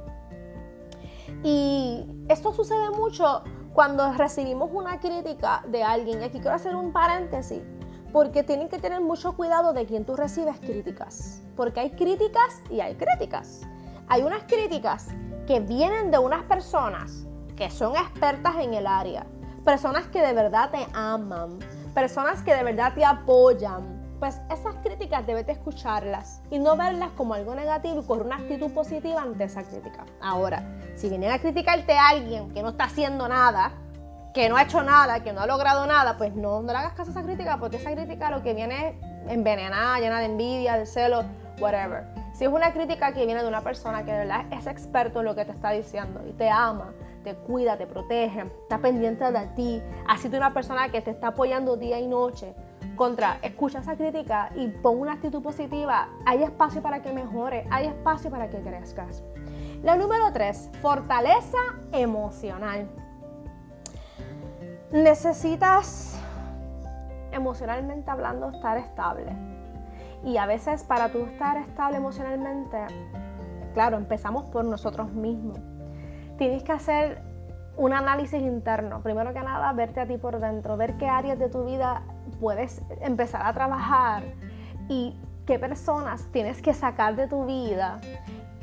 Y 1.43 2.03
esto 2.29 2.51
sucede 2.51 2.89
mucho 2.89 3.43
cuando 3.73 4.11
recibimos 4.13 4.71
una 4.73 4.99
crítica 4.99 5.63
de 5.67 5.83
alguien. 5.83 6.21
Y 6.21 6.23
aquí 6.23 6.39
quiero 6.39 6.55
hacer 6.55 6.75
un 6.75 6.91
paréntesis. 6.91 7.61
Porque 8.17 8.41
tienen 8.41 8.67
que 8.67 8.79
tener 8.79 8.99
mucho 8.99 9.37
cuidado 9.37 9.73
de 9.73 9.85
quien 9.85 10.03
tú 10.03 10.15
recibes 10.15 10.59
críticas. 10.59 11.43
Porque 11.55 11.81
hay 11.81 11.91
críticas 11.91 12.63
y 12.67 12.79
hay 12.79 12.95
críticas. 12.95 13.61
Hay 14.07 14.23
unas 14.23 14.41
críticas 14.45 15.09
que 15.45 15.59
vienen 15.59 16.09
de 16.09 16.17
unas 16.17 16.41
personas 16.45 17.27
que 17.55 17.69
son 17.69 17.95
expertas 17.95 18.55
en 18.55 18.73
el 18.73 18.87
área, 18.87 19.27
personas 19.63 20.07
que 20.07 20.19
de 20.19 20.33
verdad 20.33 20.71
te 20.71 20.87
aman, 20.95 21.59
personas 21.93 22.41
que 22.41 22.55
de 22.55 22.63
verdad 22.63 22.95
te 22.95 23.05
apoyan, 23.05 24.15
pues 24.19 24.41
esas 24.49 24.73
críticas 24.81 25.27
debes 25.27 25.45
de 25.45 25.51
escucharlas 25.51 26.41
y 26.49 26.57
no 26.57 26.75
verlas 26.75 27.11
como 27.11 27.35
algo 27.35 27.53
negativo 27.53 28.01
y 28.01 28.03
con 28.03 28.21
una 28.21 28.37
actitud 28.37 28.71
positiva 28.71 29.21
ante 29.21 29.43
esa 29.43 29.61
crítica. 29.61 30.07
Ahora, 30.21 30.79
si 30.95 31.07
viene 31.07 31.29
a 31.29 31.37
criticarte 31.37 31.93
a 31.93 32.07
alguien 32.07 32.51
que 32.51 32.63
no 32.63 32.69
está 32.69 32.85
haciendo 32.85 33.27
nada, 33.27 33.73
que 34.37 34.49
no 34.49 34.55
ha 34.55 34.61
hecho 34.61 34.83
nada, 34.83 35.23
que 35.23 35.33
no 35.33 35.41
ha 35.41 35.47
logrado 35.47 35.87
nada, 35.87 36.15
pues 36.15 36.35
no, 36.35 36.61
no 36.61 36.71
le 36.71 36.77
hagas 36.77 36.93
caso 36.93 37.09
a 37.09 37.11
esa 37.11 37.23
crítica 37.23 37.57
porque 37.57 37.77
esa 37.77 37.91
crítica 37.91 38.29
lo 38.29 38.43
que 38.43 38.53
viene 38.53 38.89
es 38.89 38.95
envenenada, 39.31 39.99
llena 39.99 40.19
de 40.19 40.25
envidia, 40.25 40.77
de 40.77 40.85
celo, 40.85 41.23
whatever. 41.59 42.03
Si 42.33 42.43
es 42.43 42.51
una 42.51 42.71
crítica 42.71 43.13
que 43.13 43.25
viene 43.25 43.41
de 43.41 43.47
una 43.47 43.61
persona 43.61 44.05
que 44.05 44.11
de 44.11 44.19
verdad 44.19 44.45
es 44.51 44.67
experto 44.67 45.21
en 45.21 45.25
lo 45.25 45.33
que 45.33 45.43
te 45.43 45.53
está 45.53 45.71
diciendo 45.71 46.21
y 46.29 46.33
te 46.33 46.51
ama, 46.51 46.93
te 47.23 47.33
cuida, 47.33 47.79
te 47.79 47.87
protege, 47.87 48.41
está 48.61 48.77
pendiente 48.77 49.31
de 49.31 49.47
ti, 49.55 49.81
ha 50.07 50.15
sido 50.17 50.37
una 50.37 50.53
persona 50.53 50.89
que 50.89 51.01
te 51.01 51.09
está 51.09 51.29
apoyando 51.29 51.75
día 51.75 51.99
y 51.99 52.05
noche, 52.05 52.53
contra, 52.95 53.39
escucha 53.41 53.79
esa 53.79 53.95
crítica 53.95 54.51
y 54.55 54.67
pon 54.67 54.99
una 54.99 55.13
actitud 55.13 55.41
positiva, 55.41 56.09
hay 56.27 56.43
espacio 56.43 56.83
para 56.83 57.01
que 57.01 57.11
mejore, 57.11 57.65
hay 57.71 57.87
espacio 57.87 58.29
para 58.29 58.51
que 58.51 58.59
crezcas. 58.59 59.23
La 59.81 59.95
número 59.95 60.31
tres, 60.31 60.69
fortaleza 60.79 61.57
emocional. 61.91 62.87
Necesitas 64.91 66.19
emocionalmente 67.31 68.09
hablando 68.09 68.49
estar 68.49 68.77
estable 68.77 69.35
y 70.23 70.37
a 70.37 70.45
veces 70.45 70.83
para 70.83 71.09
tú 71.09 71.25
estar 71.25 71.57
estable 71.57 71.97
emocionalmente, 71.97 72.77
claro, 73.73 73.97
empezamos 73.97 74.45
por 74.45 74.65
nosotros 74.65 75.11
mismos. 75.11 75.59
Tienes 76.37 76.63
que 76.63 76.71
hacer 76.71 77.21
un 77.75 77.93
análisis 77.93 78.41
interno. 78.41 79.01
Primero 79.01 79.33
que 79.33 79.41
nada, 79.41 79.71
verte 79.73 79.99
a 79.99 80.07
ti 80.07 80.17
por 80.17 80.39
dentro, 80.39 80.77
ver 80.77 80.97
qué 80.97 81.07
áreas 81.07 81.37
de 81.37 81.49
tu 81.49 81.65
vida 81.65 82.03
puedes 82.39 82.81
empezar 83.01 83.45
a 83.45 83.53
trabajar 83.53 84.23
y 84.89 85.19
qué 85.45 85.59
personas 85.59 86.27
tienes 86.31 86.61
que 86.61 86.73
sacar 86.73 87.15
de 87.15 87.27
tu 87.27 87.45
vida, 87.45 87.99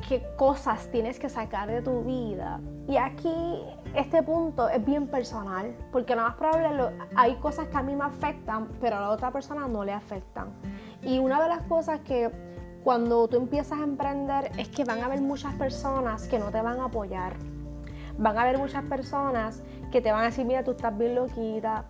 qué 0.08 0.26
cosas 0.36 0.88
tienes 0.90 1.18
que 1.18 1.28
sacar 1.28 1.68
de 1.68 1.82
tu 1.82 2.02
vida. 2.02 2.60
Y 2.88 2.96
aquí 2.96 3.62
este 3.94 4.22
punto 4.22 4.68
es 4.68 4.84
bien 4.84 5.06
personal, 5.06 5.74
porque 5.92 6.16
lo 6.16 6.22
más 6.22 6.34
probable 6.34 6.96
hay 7.14 7.34
cosas 7.36 7.68
que 7.68 7.76
a 7.76 7.82
mí 7.82 7.94
me 7.94 8.04
afectan, 8.04 8.68
pero 8.80 8.96
a 8.96 9.00
la 9.00 9.10
otra 9.10 9.30
persona 9.30 9.68
no 9.68 9.84
le 9.84 9.92
afectan. 9.92 10.48
Y 11.02 11.18
una 11.18 11.42
de 11.42 11.48
las 11.48 11.62
cosas 11.62 12.00
que 12.00 12.30
cuando 12.82 13.26
tú 13.28 13.36
empiezas 13.36 13.80
a 13.80 13.84
emprender 13.84 14.52
es 14.58 14.68
que 14.68 14.84
van 14.84 15.00
a 15.00 15.06
haber 15.06 15.20
muchas 15.22 15.54
personas 15.54 16.28
que 16.28 16.38
no 16.38 16.50
te 16.50 16.60
van 16.60 16.80
a 16.80 16.86
apoyar. 16.86 17.36
Van 18.18 18.36
a 18.36 18.42
haber 18.42 18.58
muchas 18.58 18.84
personas 18.84 19.62
que 19.90 20.00
te 20.00 20.12
van 20.12 20.22
a 20.22 20.24
decir, 20.26 20.44
mira, 20.44 20.62
tú 20.64 20.72
estás 20.72 20.96
bien 20.96 21.14
loquita, 21.14 21.84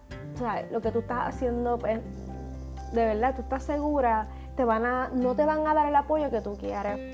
lo 0.71 0.81
que 0.81 0.91
tú 0.91 1.01
estás 1.01 1.35
haciendo, 1.35 1.79
pues, 1.79 2.01
de 2.93 3.05
verdad, 3.05 3.35
tú 3.35 3.43
estás 3.43 3.65
segura, 3.65 4.29
te 4.57 4.65
van 4.65 4.85
a, 4.87 5.09
no 5.13 5.35
te 5.35 5.45
van 5.45 5.67
a 5.67 5.75
dar 5.75 5.89
el 5.89 5.97
apoyo 5.97 6.31
que 6.31 6.41
tú 6.41 6.57
quieres. 6.57 7.14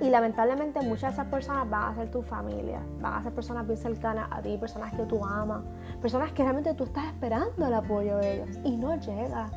Y 0.00 0.10
lamentablemente 0.10 0.80
muchas 0.80 1.10
de 1.10 1.22
esas 1.22 1.26
personas 1.26 1.68
van 1.68 1.92
a 1.92 1.94
ser 1.94 2.10
tu 2.10 2.22
familia, 2.22 2.80
van 3.00 3.14
a 3.14 3.22
ser 3.22 3.32
personas 3.32 3.66
bien 3.66 3.78
cercanas 3.78 4.28
a 4.30 4.42
ti, 4.42 4.56
personas 4.58 4.92
que 4.92 5.04
tú 5.04 5.24
amas, 5.24 5.62
personas 6.00 6.32
que 6.32 6.42
realmente 6.42 6.74
tú 6.74 6.84
estás 6.84 7.06
esperando 7.06 7.66
el 7.66 7.74
apoyo 7.74 8.16
de 8.16 8.34
ellos 8.34 8.58
y 8.64 8.76
no 8.76 8.96
llega. 8.96 9.50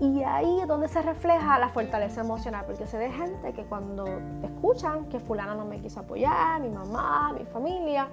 Y 0.00 0.22
ahí 0.24 0.60
es 0.60 0.66
donde 0.66 0.88
se 0.88 1.00
refleja 1.02 1.58
la 1.58 1.68
fortaleza 1.68 2.20
emocional, 2.20 2.64
porque 2.66 2.86
se 2.86 2.98
ve 2.98 3.10
gente 3.10 3.52
que 3.52 3.64
cuando 3.64 4.04
escuchan 4.42 5.08
que 5.08 5.20
fulana 5.20 5.54
no 5.54 5.64
me 5.64 5.80
quiso 5.80 6.00
apoyar, 6.00 6.60
mi 6.60 6.68
mamá, 6.68 7.32
mi 7.32 7.44
familia, 7.46 8.08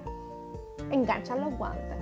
enganchan 0.90 1.40
los 1.40 1.56
guantes. 1.58 1.98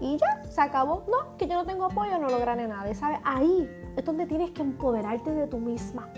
Y 0.00 0.18
ya, 0.18 0.42
se 0.50 0.60
acabó. 0.60 1.04
No, 1.06 1.36
que 1.36 1.46
yo 1.46 1.54
no 1.54 1.64
tengo 1.64 1.84
apoyo, 1.84 2.18
no 2.18 2.28
lograré 2.28 2.66
nada. 2.66 2.90
Y 2.90 2.94
sabes, 2.94 3.20
ahí 3.24 3.70
es 3.96 4.04
donde 4.04 4.26
tienes 4.26 4.50
que 4.50 4.62
empoderarte 4.62 5.30
de 5.30 5.46
tú 5.46 5.58
misma. 5.58 6.08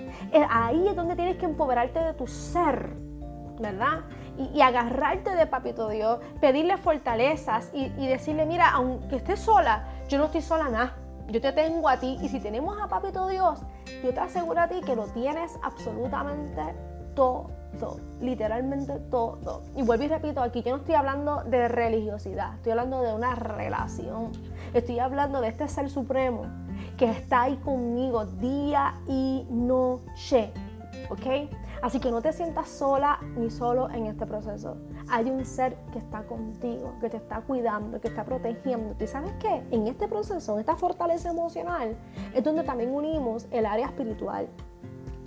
Ahí 0.51 0.87
es 0.89 0.97
donde 0.97 1.17
tienes 1.17 1.37
que 1.37 1.47
empoderarte 1.47 1.99
de 1.99 2.15
tu 2.15 2.27
ser, 2.27 2.95
¿verdad? 3.59 4.01
Y, 4.37 4.61
agarrarte 4.61 5.35
de 5.35 5.47
Papito 5.47 5.89
Dios, 5.89 6.19
pedirle 6.41 6.77
fortalezas 6.77 7.71
y, 7.73 7.93
y 7.97 8.09
decirle, 8.09 8.47
mira, 8.47 8.71
aunque 8.71 9.17
estés 9.17 9.41
sola, 9.41 9.89
yo 10.09 10.19
no 10.19 10.25
estoy 10.25 10.43
sola 10.43 10.69
nada 10.69 10.95
yo 11.29 11.41
te 11.41 11.53
tengo 11.53 11.89
a 11.89 11.99
ti 11.99 12.19
y 12.23 12.29
si 12.29 12.41
tenemos 12.41 12.79
a 12.81 12.89
Papito 12.89 13.29
Dios, 13.29 13.61
yo 14.03 14.13
te 14.13 14.21
aseguro 14.21 14.61
a 14.61 14.69
ti 14.69 14.81
que 14.85 14.95
lo 14.95 15.07
tienes 15.07 15.59
absolutamente 15.63 16.63
todo, 17.15 17.49
literalmente 18.21 18.99
todo. 19.11 19.63
Y 19.77 19.83
vuelvo 19.83 20.05
y 20.05 20.09
repito, 20.09 20.43
aquí 20.43 20.63
yo 20.63 20.73
no 20.73 20.77
estoy 20.79 20.95
hablando 20.95 21.43
de 21.45 21.69
religiosidad, 21.69 22.55
estoy 22.57 22.73
hablando 22.73 23.01
de 23.01 23.15
una 23.15 23.35
relación. 23.35 24.33
Estoy 24.75 24.99
hablando 24.99 25.41
de 25.41 25.49
este 25.49 25.69
ser 25.69 25.89
supremo 25.89 26.47
que 26.97 27.11
está 27.11 27.43
ahí 27.43 27.57
conmigo 27.57 28.25
día 28.25 28.95
y 29.09 29.47
noche. 29.51 30.53
¿Ok? 31.11 31.51
Así 31.83 32.01
que 32.01 32.11
no 32.11 32.23
te 32.23 32.33
sientas 32.33 32.69
sola 32.69 33.19
ni 33.37 33.51
solo 33.51 33.91
en 33.91 34.07
este 34.07 34.25
proceso. 34.25 34.79
Hay 35.11 35.29
un 35.31 35.45
ser 35.45 35.77
que 35.93 35.99
está 35.99 36.23
contigo, 36.23 36.95
que 36.99 37.11
te 37.11 37.19
está 37.19 37.43
cuidando, 37.43 38.01
que 38.01 38.09
está 38.09 38.25
protegiendo. 38.25 38.97
¿Y 38.99 39.07
sabes 39.07 39.33
qué? 39.39 39.63
En 39.71 39.87
este 39.87 40.09
proceso, 40.09 40.55
en 40.55 40.61
esta 40.61 40.77
fortaleza 40.77 41.29
emocional, 41.29 41.95
es 42.35 42.43
donde 42.43 42.63
también 42.63 42.95
unimos 42.95 43.47
el 43.51 43.67
área 43.67 43.89
espiritual. 43.89 44.49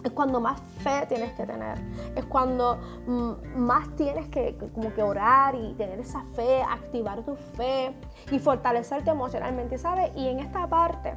Es 0.04 0.12
cuando 0.12 0.40
más 0.40 0.60
fe 0.80 1.06
tienes 1.08 1.32
que 1.34 1.46
tener. 1.46 1.78
Es 2.16 2.26
cuando 2.26 2.80
mm, 3.06 3.60
más 3.60 3.96
tienes 3.96 4.28
que, 4.30 4.58
como 4.74 4.94
que 4.94 5.04
orar 5.04 5.54
y 5.54 5.74
tener 5.74 6.00
esa 6.00 6.24
fe, 6.34 6.64
activar 6.64 7.24
tu 7.24 7.36
fe 7.36 7.94
y 8.32 8.40
fortalecerte 8.40 9.12
emocionalmente, 9.12 9.78
¿sabes? 9.78 10.12
Y 10.16 10.28
en 10.28 10.40
esta 10.40 10.66
parte, 10.68 11.14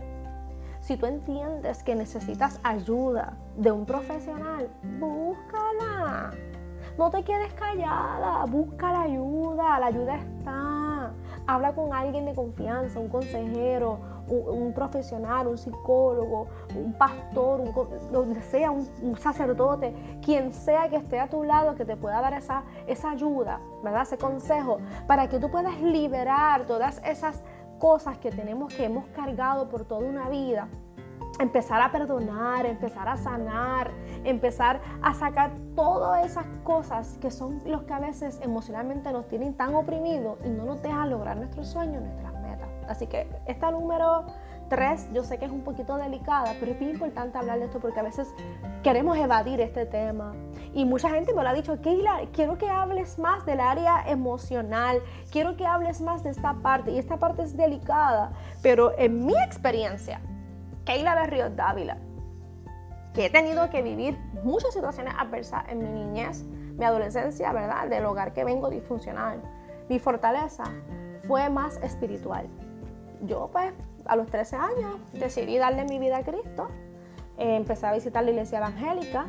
si 0.81 0.97
tú 0.97 1.07
entiendes 1.07 1.83
que 1.83 1.95
necesitas 1.95 2.59
ayuda 2.63 3.35
de 3.57 3.71
un 3.71 3.85
profesional, 3.85 4.69
búscala. 4.99 6.33
No 6.99 7.11
te 7.11 7.23
quedes 7.23 7.53
callada, 7.55 8.45
busca 8.47 8.93
la 8.93 9.03
ayuda, 9.03 9.79
la 9.79 9.87
ayuda 9.87 10.17
está. 10.17 11.13
Habla 11.47 11.73
con 11.75 11.93
alguien 11.93 12.27
de 12.27 12.35
confianza, 12.35 12.99
un 12.99 13.09
consejero, 13.09 13.99
un, 14.29 14.73
profesional, 14.73 15.49
un 15.49 15.59
psicólogo, 15.59 16.47
un 16.75 16.93
pastor, 16.93 17.61
un, 17.61 17.73
donde 18.13 18.41
sea, 18.43 18.71
un, 18.71 19.17
sacerdote, 19.19 19.95
quien 20.23 20.53
sea 20.53 20.89
que 20.89 20.97
esté 20.97 21.19
a 21.19 21.29
tu 21.29 21.43
lado, 21.43 21.75
que 21.75 21.85
te 21.85 21.97
pueda 21.97 22.21
dar 22.21 22.35
esa, 22.35 22.63
esa 22.87 23.11
ayuda, 23.11 23.61
¿verdad? 23.83 24.03
Ese 24.03 24.19
consejo, 24.19 24.79
para 25.07 25.29
que 25.29 25.39
tú 25.39 25.51
puedas 25.51 25.81
liberar 25.81 26.67
todas 26.67 27.01
esas 27.05 27.43
cosas 27.81 28.19
que 28.19 28.31
tenemos, 28.31 28.73
que 28.73 28.85
hemos 28.85 29.07
cargado 29.09 29.69
por 29.69 29.85
toda 29.85 30.07
una 30.07 30.29
vida, 30.29 30.69
empezar 31.41 31.81
a 31.81 31.91
perdonar, 31.91 32.67
empezar 32.67 33.09
a 33.09 33.17
sanar, 33.17 33.91
empezar 34.23 34.81
a 35.03 35.15
sacar 35.15 35.51
todas 35.75 36.27
esas 36.27 36.45
cosas 36.63 37.17
que 37.21 37.31
son 37.31 37.61
los 37.65 37.83
que 37.85 37.95
a 37.95 37.99
veces 37.99 38.39
emocionalmente 38.43 39.11
nos 39.13 39.27
tienen 39.27 39.55
tan 39.55 39.75
oprimidos 39.75 40.39
y 40.45 40.51
no 40.51 40.67
nos 40.67 40.83
dejan 40.83 41.11
lograr 41.11 41.39
nuestros 41.39 41.67
sueños, 41.67 42.03
nuestras 42.03 42.35
metas. 42.43 42.69
Así 42.87 43.07
que 43.07 43.27
esta 43.47 43.71
número 43.71 44.27
3 44.69 45.13
yo 45.15 45.25
sé 45.25 45.39
que 45.39 45.47
es 45.47 45.51
un 45.51 45.63
poquito 45.63 45.97
delicada, 45.97 46.55
pero 46.61 46.73
es 46.73 46.79
bien 46.79 46.93
importante 46.93 47.39
hablar 47.39 47.59
de 47.59 47.65
esto 47.65 47.81
porque 47.81 47.99
a 47.99 48.05
veces 48.05 48.29
queremos 48.83 49.17
evadir 49.17 49.61
este 49.61 49.87
tema 49.87 50.35
Y 50.73 50.85
mucha 50.85 51.11
gente 51.11 51.35
me 51.35 51.43
lo 51.43 51.49
ha 51.49 51.55
dicho, 51.55 51.81
Keila, 51.81 52.21
quiero 52.33 52.57
que 52.57 52.69
hables 52.69 53.19
más 53.19 53.45
del 53.45 53.59
área 53.59 54.05
emocional, 54.07 55.03
quiero 55.33 55.57
que 55.57 55.67
hables 55.67 56.01
más 56.01 56.23
de 56.23 56.31
esta 56.31 56.55
parte. 56.55 56.93
Y 56.93 56.99
esta 56.99 57.17
parte 57.17 57.43
es 57.43 57.57
delicada, 57.57 58.33
pero 58.63 58.97
en 58.97 59.27
mi 59.27 59.35
experiencia, 59.45 60.21
Keila 60.85 61.17
de 61.17 61.27
Ríos 61.27 61.57
Dávila, 61.57 61.99
que 63.15 63.27
he 63.27 63.31
tenido 63.31 63.69
que 63.71 63.83
vivir 63.83 64.17
muchas 64.45 64.73
situaciones 64.73 65.15
adversas 65.19 65.65
en 65.69 65.79
mi 65.83 65.91
niñez, 65.91 66.45
mi 66.45 66.85
adolescencia, 66.85 67.53
¿verdad? 67.53 67.89
Del 67.89 68.05
hogar 68.05 68.33
que 68.33 68.45
vengo 68.45 68.71
disfuncional. 68.71 69.43
Mi 69.89 69.99
fortaleza 69.99 70.65
fue 71.27 71.51
más 71.51 71.79
espiritual. 71.79 72.47
Yo 73.23 73.51
pues 73.53 73.73
a 74.07 74.17
los 74.17 74.29
13 74.29 74.57
años 74.57 74.97
decidí 75.13 75.59
darle 75.59 75.85
mi 75.85 75.99
vida 75.99 76.19
a 76.19 76.23
Cristo. 76.23 76.69
Eh, 77.39 77.57
empecé 77.57 77.87
a 77.87 77.93
visitar 77.93 78.23
la 78.23 78.31
iglesia 78.31 78.59
evangélica 78.59 79.27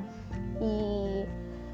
y 0.62 1.26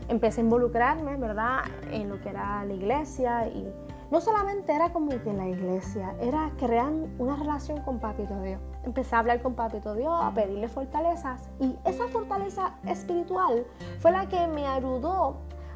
empecé 0.07 0.41
a 0.41 0.43
involucrarme, 0.45 1.17
¿verdad? 1.17 1.59
En 1.91 2.09
lo 2.09 2.19
que 2.21 2.29
era 2.29 2.63
la 2.65 2.73
iglesia 2.73 3.47
y 3.47 3.71
no 4.09 4.21
solamente 4.21 4.73
era 4.73 4.93
como 4.93 5.09
que 5.09 5.33
la 5.33 5.47
iglesia, 5.47 6.15
era 6.21 6.49
crear 6.57 6.91
una 7.19 7.35
relación 7.35 7.81
con 7.81 7.99
Papito 7.99 8.41
Dios. 8.41 8.61
Empecé 8.85 9.15
a 9.15 9.19
hablar 9.19 9.41
con 9.41 9.53
Papito 9.53 9.93
Dios, 9.95 10.13
a 10.21 10.33
pedirle 10.33 10.69
fortalezas 10.69 11.49
y 11.59 11.75
esa 11.83 12.07
fortaleza 12.07 12.75
espiritual 12.85 13.65
fue 13.99 14.11
la 14.11 14.27
que 14.27 14.47
me 14.47 14.65
ayudó 14.65 15.35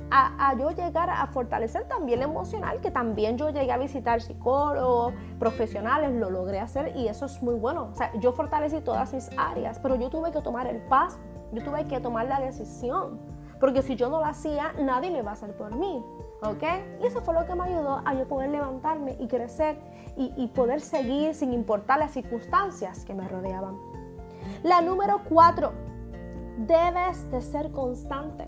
a, 0.09 0.55
yo 0.57 0.71
llegar 0.71 1.09
a 1.09 1.25
fortalecer 1.27 1.87
también 1.87 2.19
lo 2.19 2.25
emocional, 2.25 2.81
que 2.81 2.91
también 2.91 3.37
yo 3.37 3.49
llegué 3.49 3.71
a 3.71 3.77
visitar 3.77 4.21
psicólogos, 4.21 5.13
profesionales, 5.39 6.11
lo 6.13 6.29
logré 6.29 6.59
hacer 6.59 6.93
y 6.95 7.07
eso 7.07 7.25
es 7.25 7.41
muy 7.41 7.55
bueno. 7.55 7.89
O 7.91 7.95
sea, 7.95 8.11
yo 8.19 8.33
fortalecí 8.33 8.81
todas 8.81 9.13
mis 9.13 9.29
áreas, 9.37 9.79
pero 9.79 9.95
yo 9.95 10.09
tuve 10.09 10.31
que 10.31 10.41
tomar 10.41 10.67
el 10.67 10.81
paso, 10.83 11.17
yo 11.51 11.63
tuve 11.63 11.85
que 11.87 11.99
tomar 11.99 12.27
la 12.27 12.39
decisión, 12.39 13.19
porque 13.59 13.81
si 13.81 13.95
yo 13.95 14.09
no 14.09 14.19
lo 14.19 14.25
hacía, 14.25 14.73
nadie 14.79 15.11
me 15.11 15.21
va 15.21 15.31
a 15.31 15.33
hacer 15.33 15.55
por 15.55 15.75
mí. 15.75 16.03
¿Ok? 16.43 16.63
Y 17.01 17.05
eso 17.05 17.21
fue 17.21 17.35
lo 17.35 17.45
que 17.45 17.53
me 17.53 17.65
ayudó 17.65 18.01
a 18.03 18.15
yo 18.15 18.27
poder 18.27 18.49
levantarme 18.49 19.15
y 19.19 19.27
crecer 19.27 19.77
y, 20.17 20.33
y 20.35 20.47
poder 20.47 20.81
seguir 20.81 21.35
sin 21.35 21.53
importar 21.53 21.99
las 21.99 22.11
circunstancias 22.11 23.05
que 23.05 23.13
me 23.13 23.27
rodeaban. 23.27 23.77
La 24.63 24.81
número 24.81 25.21
cuatro, 25.29 25.71
debes 26.57 27.29
de 27.29 27.41
ser 27.41 27.71
constante 27.71 28.45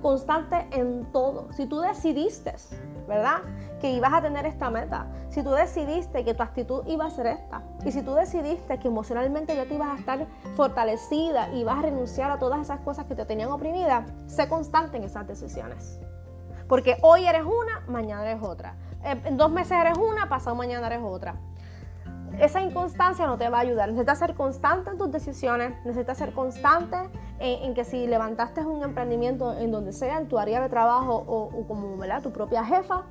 constante 0.00 0.66
en 0.72 1.04
todo. 1.12 1.48
Si 1.52 1.66
tú 1.66 1.80
decidiste, 1.80 2.54
¿verdad? 3.06 3.38
Que 3.80 3.90
ibas 3.90 4.12
a 4.12 4.20
tener 4.20 4.46
esta 4.46 4.70
meta. 4.70 5.06
Si 5.30 5.42
tú 5.42 5.50
decidiste 5.50 6.24
que 6.24 6.34
tu 6.34 6.42
actitud 6.42 6.86
iba 6.86 7.06
a 7.06 7.10
ser 7.10 7.26
esta. 7.26 7.62
Y 7.84 7.92
si 7.92 8.02
tú 8.02 8.14
decidiste 8.14 8.78
que 8.78 8.88
emocionalmente 8.88 9.56
ya 9.56 9.64
te 9.64 9.74
ibas 9.74 9.88
a 9.88 9.98
estar 9.98 10.26
fortalecida 10.54 11.48
y 11.54 11.64
vas 11.64 11.78
a 11.78 11.82
renunciar 11.82 12.30
a 12.30 12.38
todas 12.38 12.60
esas 12.60 12.80
cosas 12.80 13.06
que 13.06 13.14
te 13.14 13.24
tenían 13.24 13.50
oprimida, 13.50 14.04
sé 14.26 14.48
constante 14.48 14.98
en 14.98 15.04
esas 15.04 15.26
decisiones. 15.26 15.98
Porque 16.68 16.98
hoy 17.02 17.26
eres 17.26 17.42
una, 17.42 17.80
mañana 17.88 18.30
eres 18.30 18.42
otra. 18.42 18.76
En 19.02 19.36
dos 19.36 19.50
meses 19.50 19.72
eres 19.72 19.96
una, 19.96 20.28
pasado 20.28 20.54
mañana 20.54 20.86
eres 20.86 21.00
otra 21.02 21.36
esa 22.38 22.62
inconstancia 22.62 23.26
no 23.26 23.36
te 23.36 23.48
va 23.48 23.58
a 23.58 23.60
ayudar. 23.60 23.88
Necesitas 23.88 24.18
ser 24.18 24.34
constante 24.34 24.90
en 24.90 24.98
tus 24.98 25.10
decisiones, 25.10 25.74
necesitas 25.84 26.18
ser 26.18 26.32
constante 26.32 26.96
en, 27.38 27.74
que 27.74 27.84
si 27.84 28.06
levantaste 28.06 28.60
un 28.60 28.82
emprendimiento 28.82 29.56
en 29.58 29.70
donde 29.70 29.92
sea, 29.92 30.18
en 30.18 30.28
tu 30.28 30.38
área 30.38 30.60
de 30.60 30.68
trabajo 30.68 31.24
o, 31.26 31.66
como 31.66 31.96
¿verdad? 31.96 32.22
tu 32.22 32.32
propia 32.32 32.64
jefa, 32.64 33.04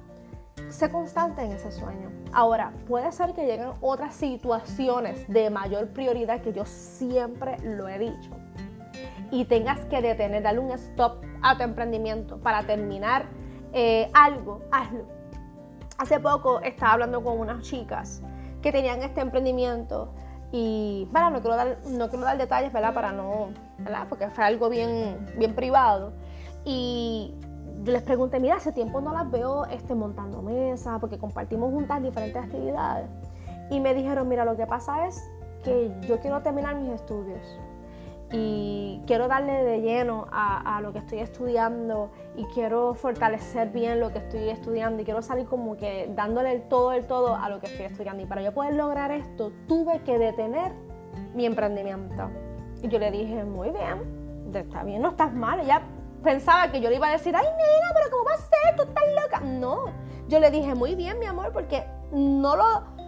sé 0.70 0.92
constante 0.92 1.44
en 1.44 1.52
ese 1.52 1.72
sueño. 1.72 2.12
Ahora, 2.32 2.74
puede 2.88 3.12
ser 3.12 3.34
que 3.34 3.46
lleguen 3.46 3.72
otras 3.82 4.16
situaciones 4.16 5.28
de 5.28 5.50
mayor 5.50 5.90
prioridad 5.90 6.42
que 6.42 6.54
yo 6.54 6.66
siempre 6.66 7.58
lo 7.64 7.88
he 7.88 7.98
dicho. 8.00 8.32
Y 9.32 9.46
tengas 9.46 9.80
que 9.86 10.02
detener, 10.02 10.44
darle 10.44 10.60
un 10.60 10.72
stop 10.72 11.24
a 11.42 11.58
tu 11.58 11.64
emprendimiento 11.64 12.38
para 12.38 12.64
terminar 12.64 13.26
eh, 13.74 14.10
algo, 14.14 14.62
hazlo. 14.72 15.06
Hace 15.98 16.20
poco 16.20 16.62
estaba 16.62 16.94
hablando 16.94 17.24
con 17.24 17.40
unas 17.40 17.62
chicas 17.64 18.22
que 18.62 18.72
tenían 18.72 19.02
este 19.04 19.22
emprendimiento. 19.22 20.14
Y 20.52 21.08
bueno, 21.12 21.30
no 21.30 21.42
quiero 21.42 21.56
dar, 21.56 21.78
no 21.88 22.10
quiero 22.10 22.26
dar 22.26 22.38
detalles, 22.38 22.74
¿verdad? 22.74 22.94
Para 22.94 23.12
no, 23.12 23.50
¿verdad? 23.78 24.08
Porque 24.08 24.30
fue 24.30 24.44
algo 24.44 24.70
bien, 24.70 25.28
bien 25.38 25.54
privado. 25.54 26.14
Y 26.66 27.36
yo 27.84 27.94
les 27.94 28.02
pregunté, 28.02 28.40
mira, 28.40 28.56
hace 28.56 28.72
tiempo 28.72 29.02
no 29.02 29.14
las 29.14 29.30
veo 29.32 29.66
este, 29.66 29.96
montando 29.96 30.42
mesas, 30.42 31.00
porque 31.00 31.18
compartimos 31.18 31.72
juntas 31.72 32.02
diferentes 32.02 32.44
actividades. 32.44 33.10
Y 33.70 33.80
me 33.80 33.94
dijeron, 33.94 34.28
mira, 34.28 34.46
lo 34.46 34.56
que 34.58 34.66
pasa 34.66 35.08
es 35.08 35.30
que 35.64 35.92
yo 36.08 36.20
quiero 36.20 36.42
terminar 36.42 36.76
mis 36.76 36.90
estudios 36.90 37.60
y 38.32 39.02
quiero 39.08 39.28
darle 39.28 39.64
de 39.64 39.82
lleno 39.82 40.28
a, 40.32 40.80
lo 40.82 40.94
que 40.94 41.00
estoy 41.00 41.20
estudiando 41.20 42.12
y 42.36 42.46
quiero 42.46 42.94
fortalecer 42.94 43.70
bien 43.70 44.00
lo 44.00 44.12
que 44.12 44.20
estoy 44.20 44.50
estudiando 44.50 45.02
y 45.02 45.06
quiero 45.06 45.22
salir 45.22 45.46
como 45.48 45.76
que 45.76 46.12
dándole 46.16 46.52
el 46.54 46.62
todo, 46.64 46.92
el 46.92 47.06
todo 47.06 47.36
a 47.36 47.50
lo 47.50 47.60
que 47.60 47.68
estoy 47.68 47.88
estudiando. 47.88 48.24
Y 48.24 48.26
para 48.28 48.42
yo 48.42 48.54
poder 48.54 48.76
lograr 48.76 49.12
esto, 49.12 49.52
tuve 49.68 50.02
que 50.04 50.20
detener 50.20 50.74
mi 51.34 51.46
emprendimiento. 51.46 52.30
Y 52.84 52.88
yo 52.88 53.00
le 53.00 53.12
dije, 53.12 53.44
muy 53.44 53.72
bien, 53.72 54.54
está 54.54 54.84
bien, 54.84 55.02
no 55.02 55.10
estás 55.10 55.34
mal. 55.34 55.60
Ella 55.60 55.82
pensaba 56.24 56.72
que 56.72 56.82
yo 56.82 56.90
le 56.90 56.96
iba 56.96 57.08
a 57.08 57.12
decir, 57.12 57.36
ay, 57.36 57.46
nena, 57.46 57.92
pero 57.94 58.10
¿cómo 58.12 58.26
va 58.26 58.34
a 58.34 58.38
ser? 58.38 58.76
Tú 58.76 58.84
estás 58.84 59.04
loca. 59.24 59.40
No, 59.42 59.86
yo 60.28 60.40
le 60.40 60.52
dije, 60.52 60.76
muy 60.76 60.96
bien, 60.96 61.20
mi 61.20 61.26
amor, 61.26 61.52
porque 61.52 61.86
no 62.12 62.56
lo 62.56 63.00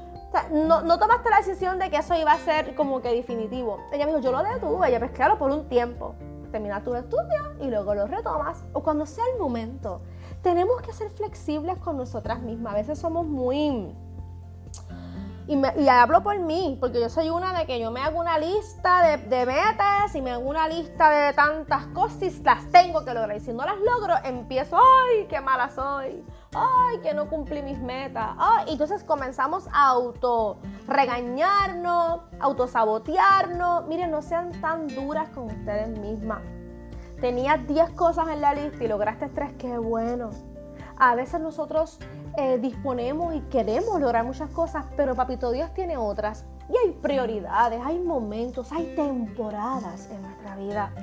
no, 0.52 0.82
no, 0.82 0.97
tomaste 0.97 1.30
la 1.30 1.38
decisión 1.38 1.78
de 1.78 1.89
que 1.89 1.97
eso 1.97 2.15
iba 2.15 2.32
a 2.32 2.38
ser 2.38 2.76
como 2.76 3.02
que 3.02 3.13
definitivo. 3.13 3.80
Ella 3.91 4.06
me 4.06 4.12
dijo, 4.12 4.24
yo 4.24 4.32
lo 4.32 4.41
detuve, 4.43 4.88
ella 4.88 5.00
pues 5.00 5.12
claro, 5.12 5.38
por 5.38 5.52
un 5.52 5.67
tiempo. 5.67 6.15
Terminar 6.52 6.84
tu 6.84 6.95
estudio 6.95 7.54
y 7.62 7.67
luego 7.69 7.95
lo 7.95 8.08
retomas. 8.08 8.63
O 8.74 8.82
cuando 8.82 9.06
sea 9.06 9.24
el 9.34 9.39
momento. 9.39 10.02
Tenemos 10.41 10.82
que 10.82 10.91
ser 10.93 11.10
flexibles 11.12 11.78
con 11.78 11.97
nosotras 11.97 12.41
mismas. 12.41 12.74
A 12.74 12.78
veces 12.78 13.00
somos 13.00 13.26
muy... 13.26 13.93
Y, 15.47 15.56
y, 15.82 15.89
hablo 15.89 16.23
por 16.23 16.39
mí, 16.39 16.77
porque 16.80 17.01
yo 17.01 17.10
soy 17.10 17.30
una 17.30 17.58
de 17.58 17.65
que 17.65 17.80
yo 17.80 17.91
me 17.91 18.01
hago 18.01 18.19
una 18.19 18.38
lista 18.38 19.17
de, 19.17 19.45
metas 19.45 20.15
y 20.15 20.21
me 20.21 20.32
hago 20.32 20.47
una 20.47 20.67
lista 20.67 21.10
de 21.10 21.34
tantas 21.34 21.88
cosas 21.88 22.21
y 22.21 22.43
las 22.43 22.69
tengo 22.69 23.04
que 23.04 23.13
lograr. 23.13 23.36
Y 23.36 23.39
si 23.39 23.51
no 23.51 23.65
las 23.65 23.77
logro, 23.80 24.13
empiezo, 24.23 24.77
¡ay, 24.77 25.25
qué 25.27 25.41
mala 25.41 25.69
soy! 25.69 26.23
ay, 26.54 26.99
que 27.01 27.13
no 27.13 27.30
cumplí 27.30 27.62
mis 27.62 27.80
metas. 27.80 28.32
Ay, 28.38 28.65
entonces 28.69 29.04
comenzamos 29.04 29.67
a 29.71 29.88
auto 29.88 30.60
regañarnos, 30.88 32.21
autosabotearnos. 32.39 33.88
Miren, 33.88 34.12
no 34.12 34.21
sean 34.21 34.51
tan 34.62 34.88
duras 34.88 35.30
con 35.30 35.45
ustedes 35.45 35.97
mismas. 35.99 36.41
Tenías 37.19 37.65
10 37.67 37.91
cosas 37.91 38.27
en 38.30 38.41
la 38.41 38.54
lista 38.54 38.84
y 38.84 38.88
lograste 38.88 39.30
3, 39.30 39.54
qué 39.58 39.77
bueno. 39.77 40.32
A 40.97 41.15
veces 41.15 41.39
nosotros 41.39 41.99
eh, 42.38 42.58
disponemos 42.60 43.36
y 43.36 43.41
queremos 43.41 44.00
lograr 44.00 44.26
muchas 44.26 44.50
cosas, 44.50 44.86
pero 44.96 45.15
Papito 45.15 45.52
Dios 45.52 45.74
tiene 45.74 45.98
otras. 45.98 46.46
Y 46.70 46.78
hay 46.78 46.94
prioridades, 46.94 47.82
hay 47.84 48.00
momentos, 48.00 48.72
hay 48.72 48.94
temporadas 48.96 50.10
en 50.12 50.22
nuestra 50.22 50.56
vida. 50.56 50.94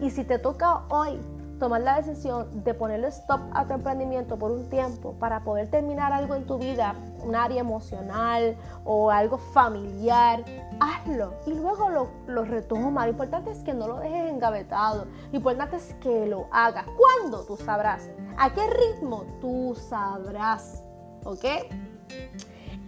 Y 0.00 0.10
si 0.10 0.24
te 0.24 0.38
toca 0.38 0.84
hoy 0.88 1.20
tomar 1.60 1.82
la 1.82 1.96
decisión 1.96 2.64
de 2.64 2.74
ponerle 2.74 3.08
stop 3.08 3.40
a 3.52 3.66
tu 3.66 3.74
emprendimiento 3.74 4.36
por 4.36 4.50
un 4.50 4.68
tiempo 4.68 5.12
para 5.20 5.44
poder 5.44 5.70
terminar 5.70 6.12
algo 6.12 6.34
en 6.34 6.46
tu 6.46 6.58
vida, 6.58 6.96
un 7.22 7.36
área 7.36 7.60
emocional 7.60 8.56
o 8.84 9.10
algo 9.10 9.38
familiar, 9.38 10.42
hazlo 10.80 11.34
y 11.46 11.54
luego 11.54 11.90
lo, 11.90 12.08
lo 12.26 12.44
retoma. 12.44 13.04
Lo 13.04 13.12
importante 13.12 13.52
es 13.52 13.58
que 13.58 13.74
no 13.74 13.86
lo 13.86 14.00
dejes 14.00 14.30
engavetado. 14.30 15.04
Lo 15.30 15.36
importante 15.36 15.76
es 15.76 15.94
que 16.00 16.26
lo 16.26 16.48
hagas. 16.50 16.86
¿Cuándo? 16.96 17.44
Tú 17.44 17.56
sabrás. 17.56 18.08
¿A 18.38 18.52
qué 18.52 18.66
ritmo? 18.66 19.24
Tú 19.40 19.76
sabrás. 19.76 20.82
¿Ok? 21.24 21.44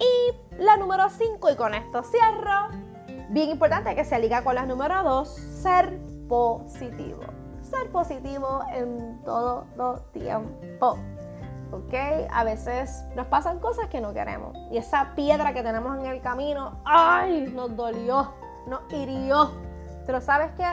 Y 0.01 0.59
la 0.59 0.79
número 0.79 1.09
5, 1.11 1.51
y 1.51 1.57
con 1.57 1.75
esto 1.75 2.03
cierro. 2.03 2.71
Bien 3.29 3.51
importante 3.51 3.95
que 3.95 4.05
se 4.05 4.19
liga 4.19 4.43
con 4.43 4.55
la 4.55 4.65
número 4.65 5.03
2, 5.05 5.29
ser 5.29 6.01
positivo 6.27 7.42
ser 7.73 7.91
positivo 7.91 8.61
en 8.73 9.21
todo 9.25 9.65
tiempo. 10.13 10.99
¿Ok? 11.73 11.95
A 12.31 12.45
veces 12.45 13.05
nos 13.17 13.27
pasan 13.29 13.59
cosas 13.59 13.89
que 13.89 14.01
no 14.01 14.13
queremos. 14.13 14.57
Y 14.71 14.77
esa 14.77 15.15
piedra 15.15 15.55
que 15.55 15.63
tenemos 15.63 15.99
en 15.99 16.07
el 16.07 16.21
camino, 16.21 16.83
¡ay! 16.85 17.51
Nos 17.55 17.75
dolió, 17.75 18.35
nos 18.67 18.81
hirió. 18.93 19.53
Pero 20.05 20.21
sabes 20.21 20.53
que 20.53 20.65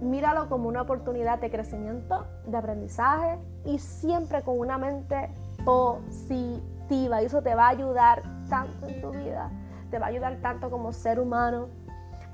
míralo 0.00 0.48
como 0.48 0.68
una 0.68 0.82
oportunidad 0.82 1.38
de 1.38 1.50
crecimiento, 1.50 2.26
de 2.44 2.56
aprendizaje 2.56 3.38
y 3.64 3.78
siempre 3.78 4.42
con 4.42 4.58
una 4.58 4.78
mente 4.78 5.30
positiva. 5.64 7.22
Y 7.22 7.26
eso 7.26 7.40
te 7.42 7.54
va 7.54 7.66
a 7.66 7.70
ayudar 7.70 8.22
tanto 8.48 8.88
en 8.88 9.00
tu 9.00 9.10
vida, 9.10 9.50
te 9.90 9.98
va 10.00 10.06
a 10.06 10.08
ayudar 10.08 10.40
tanto 10.42 10.70
como 10.70 10.92
ser 10.92 11.20
humano, 11.20 11.68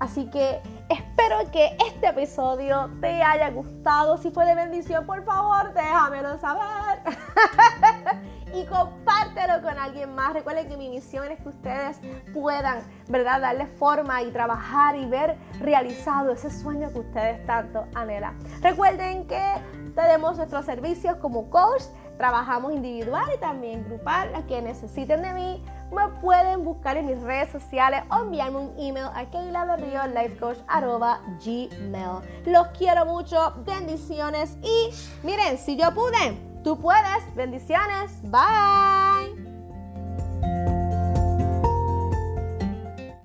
Así 0.01 0.31
que 0.31 0.63
espero 0.89 1.51
que 1.51 1.77
este 1.87 2.09
episodio 2.09 2.91
te 3.01 3.23
haya 3.23 3.51
gustado. 3.51 4.17
Si 4.19 4.31
fue 4.31 4.47
de 4.47 4.55
bendición, 4.55 5.07
por 5.07 5.25
favor, 5.25 5.73
déjamelo 5.75 6.39
saber. 6.39 7.01
y 8.55 8.65
compártelo 8.67 9.61
con 9.63 9.79
alguien 9.79 10.15
más. 10.15 10.33
Recuerden 10.33 10.69
que 10.69 10.77
mi 10.77 10.89
misión 10.89 11.31
es 11.31 11.41
que 11.41 11.49
ustedes 11.49 12.01
puedan, 12.33 12.83
¿verdad?, 13.09 13.41
darle 13.41 13.67
forma 13.67 14.23
y 14.23 14.31
trabajar 14.31 14.97
y 14.97 15.07
ver 15.07 15.37
realizado 15.61 16.33
ese 16.33 16.51
sueño 16.51 16.93
que 16.93 17.01
ustedes 17.01 17.45
tanto 17.47 17.87
anhelan. 17.95 18.39
Recuerden 18.63 19.27
que 19.27 19.43
tenemos 19.95 20.37
nuestros 20.37 20.65
servicios 20.65 21.17
como 21.17 21.51
coach, 21.51 21.83
trabajamos 22.17 22.73
individual 22.73 23.25
y 23.35 23.41
también 23.41 23.85
grupal. 23.85 24.33
Los 24.33 24.45
que 24.45 24.63
necesiten 24.63 25.23
de 25.23 25.33
mí 25.33 25.65
me 25.93 26.09
pueden 26.21 26.65
buscar 26.65 26.97
en 26.97 27.07
mis 27.07 27.21
redes 27.23 27.51
sociales 27.51 28.03
o 28.11 28.23
enviarme 28.23 28.59
un 28.59 28.75
email 28.79 29.07
a 29.15 29.25
gmail. 31.45 32.23
Los 32.47 32.67
quiero 32.69 33.07
mucho, 33.07 33.55
bendiciones 33.65 34.57
y 34.63 34.91
miren, 35.23 35.59
si 35.59 35.77
yo 35.77 35.93
pude, 35.95 36.39
tú 36.63 36.79
puedes. 36.79 37.35
Bendiciones, 37.35 38.21
bye. 38.23 39.48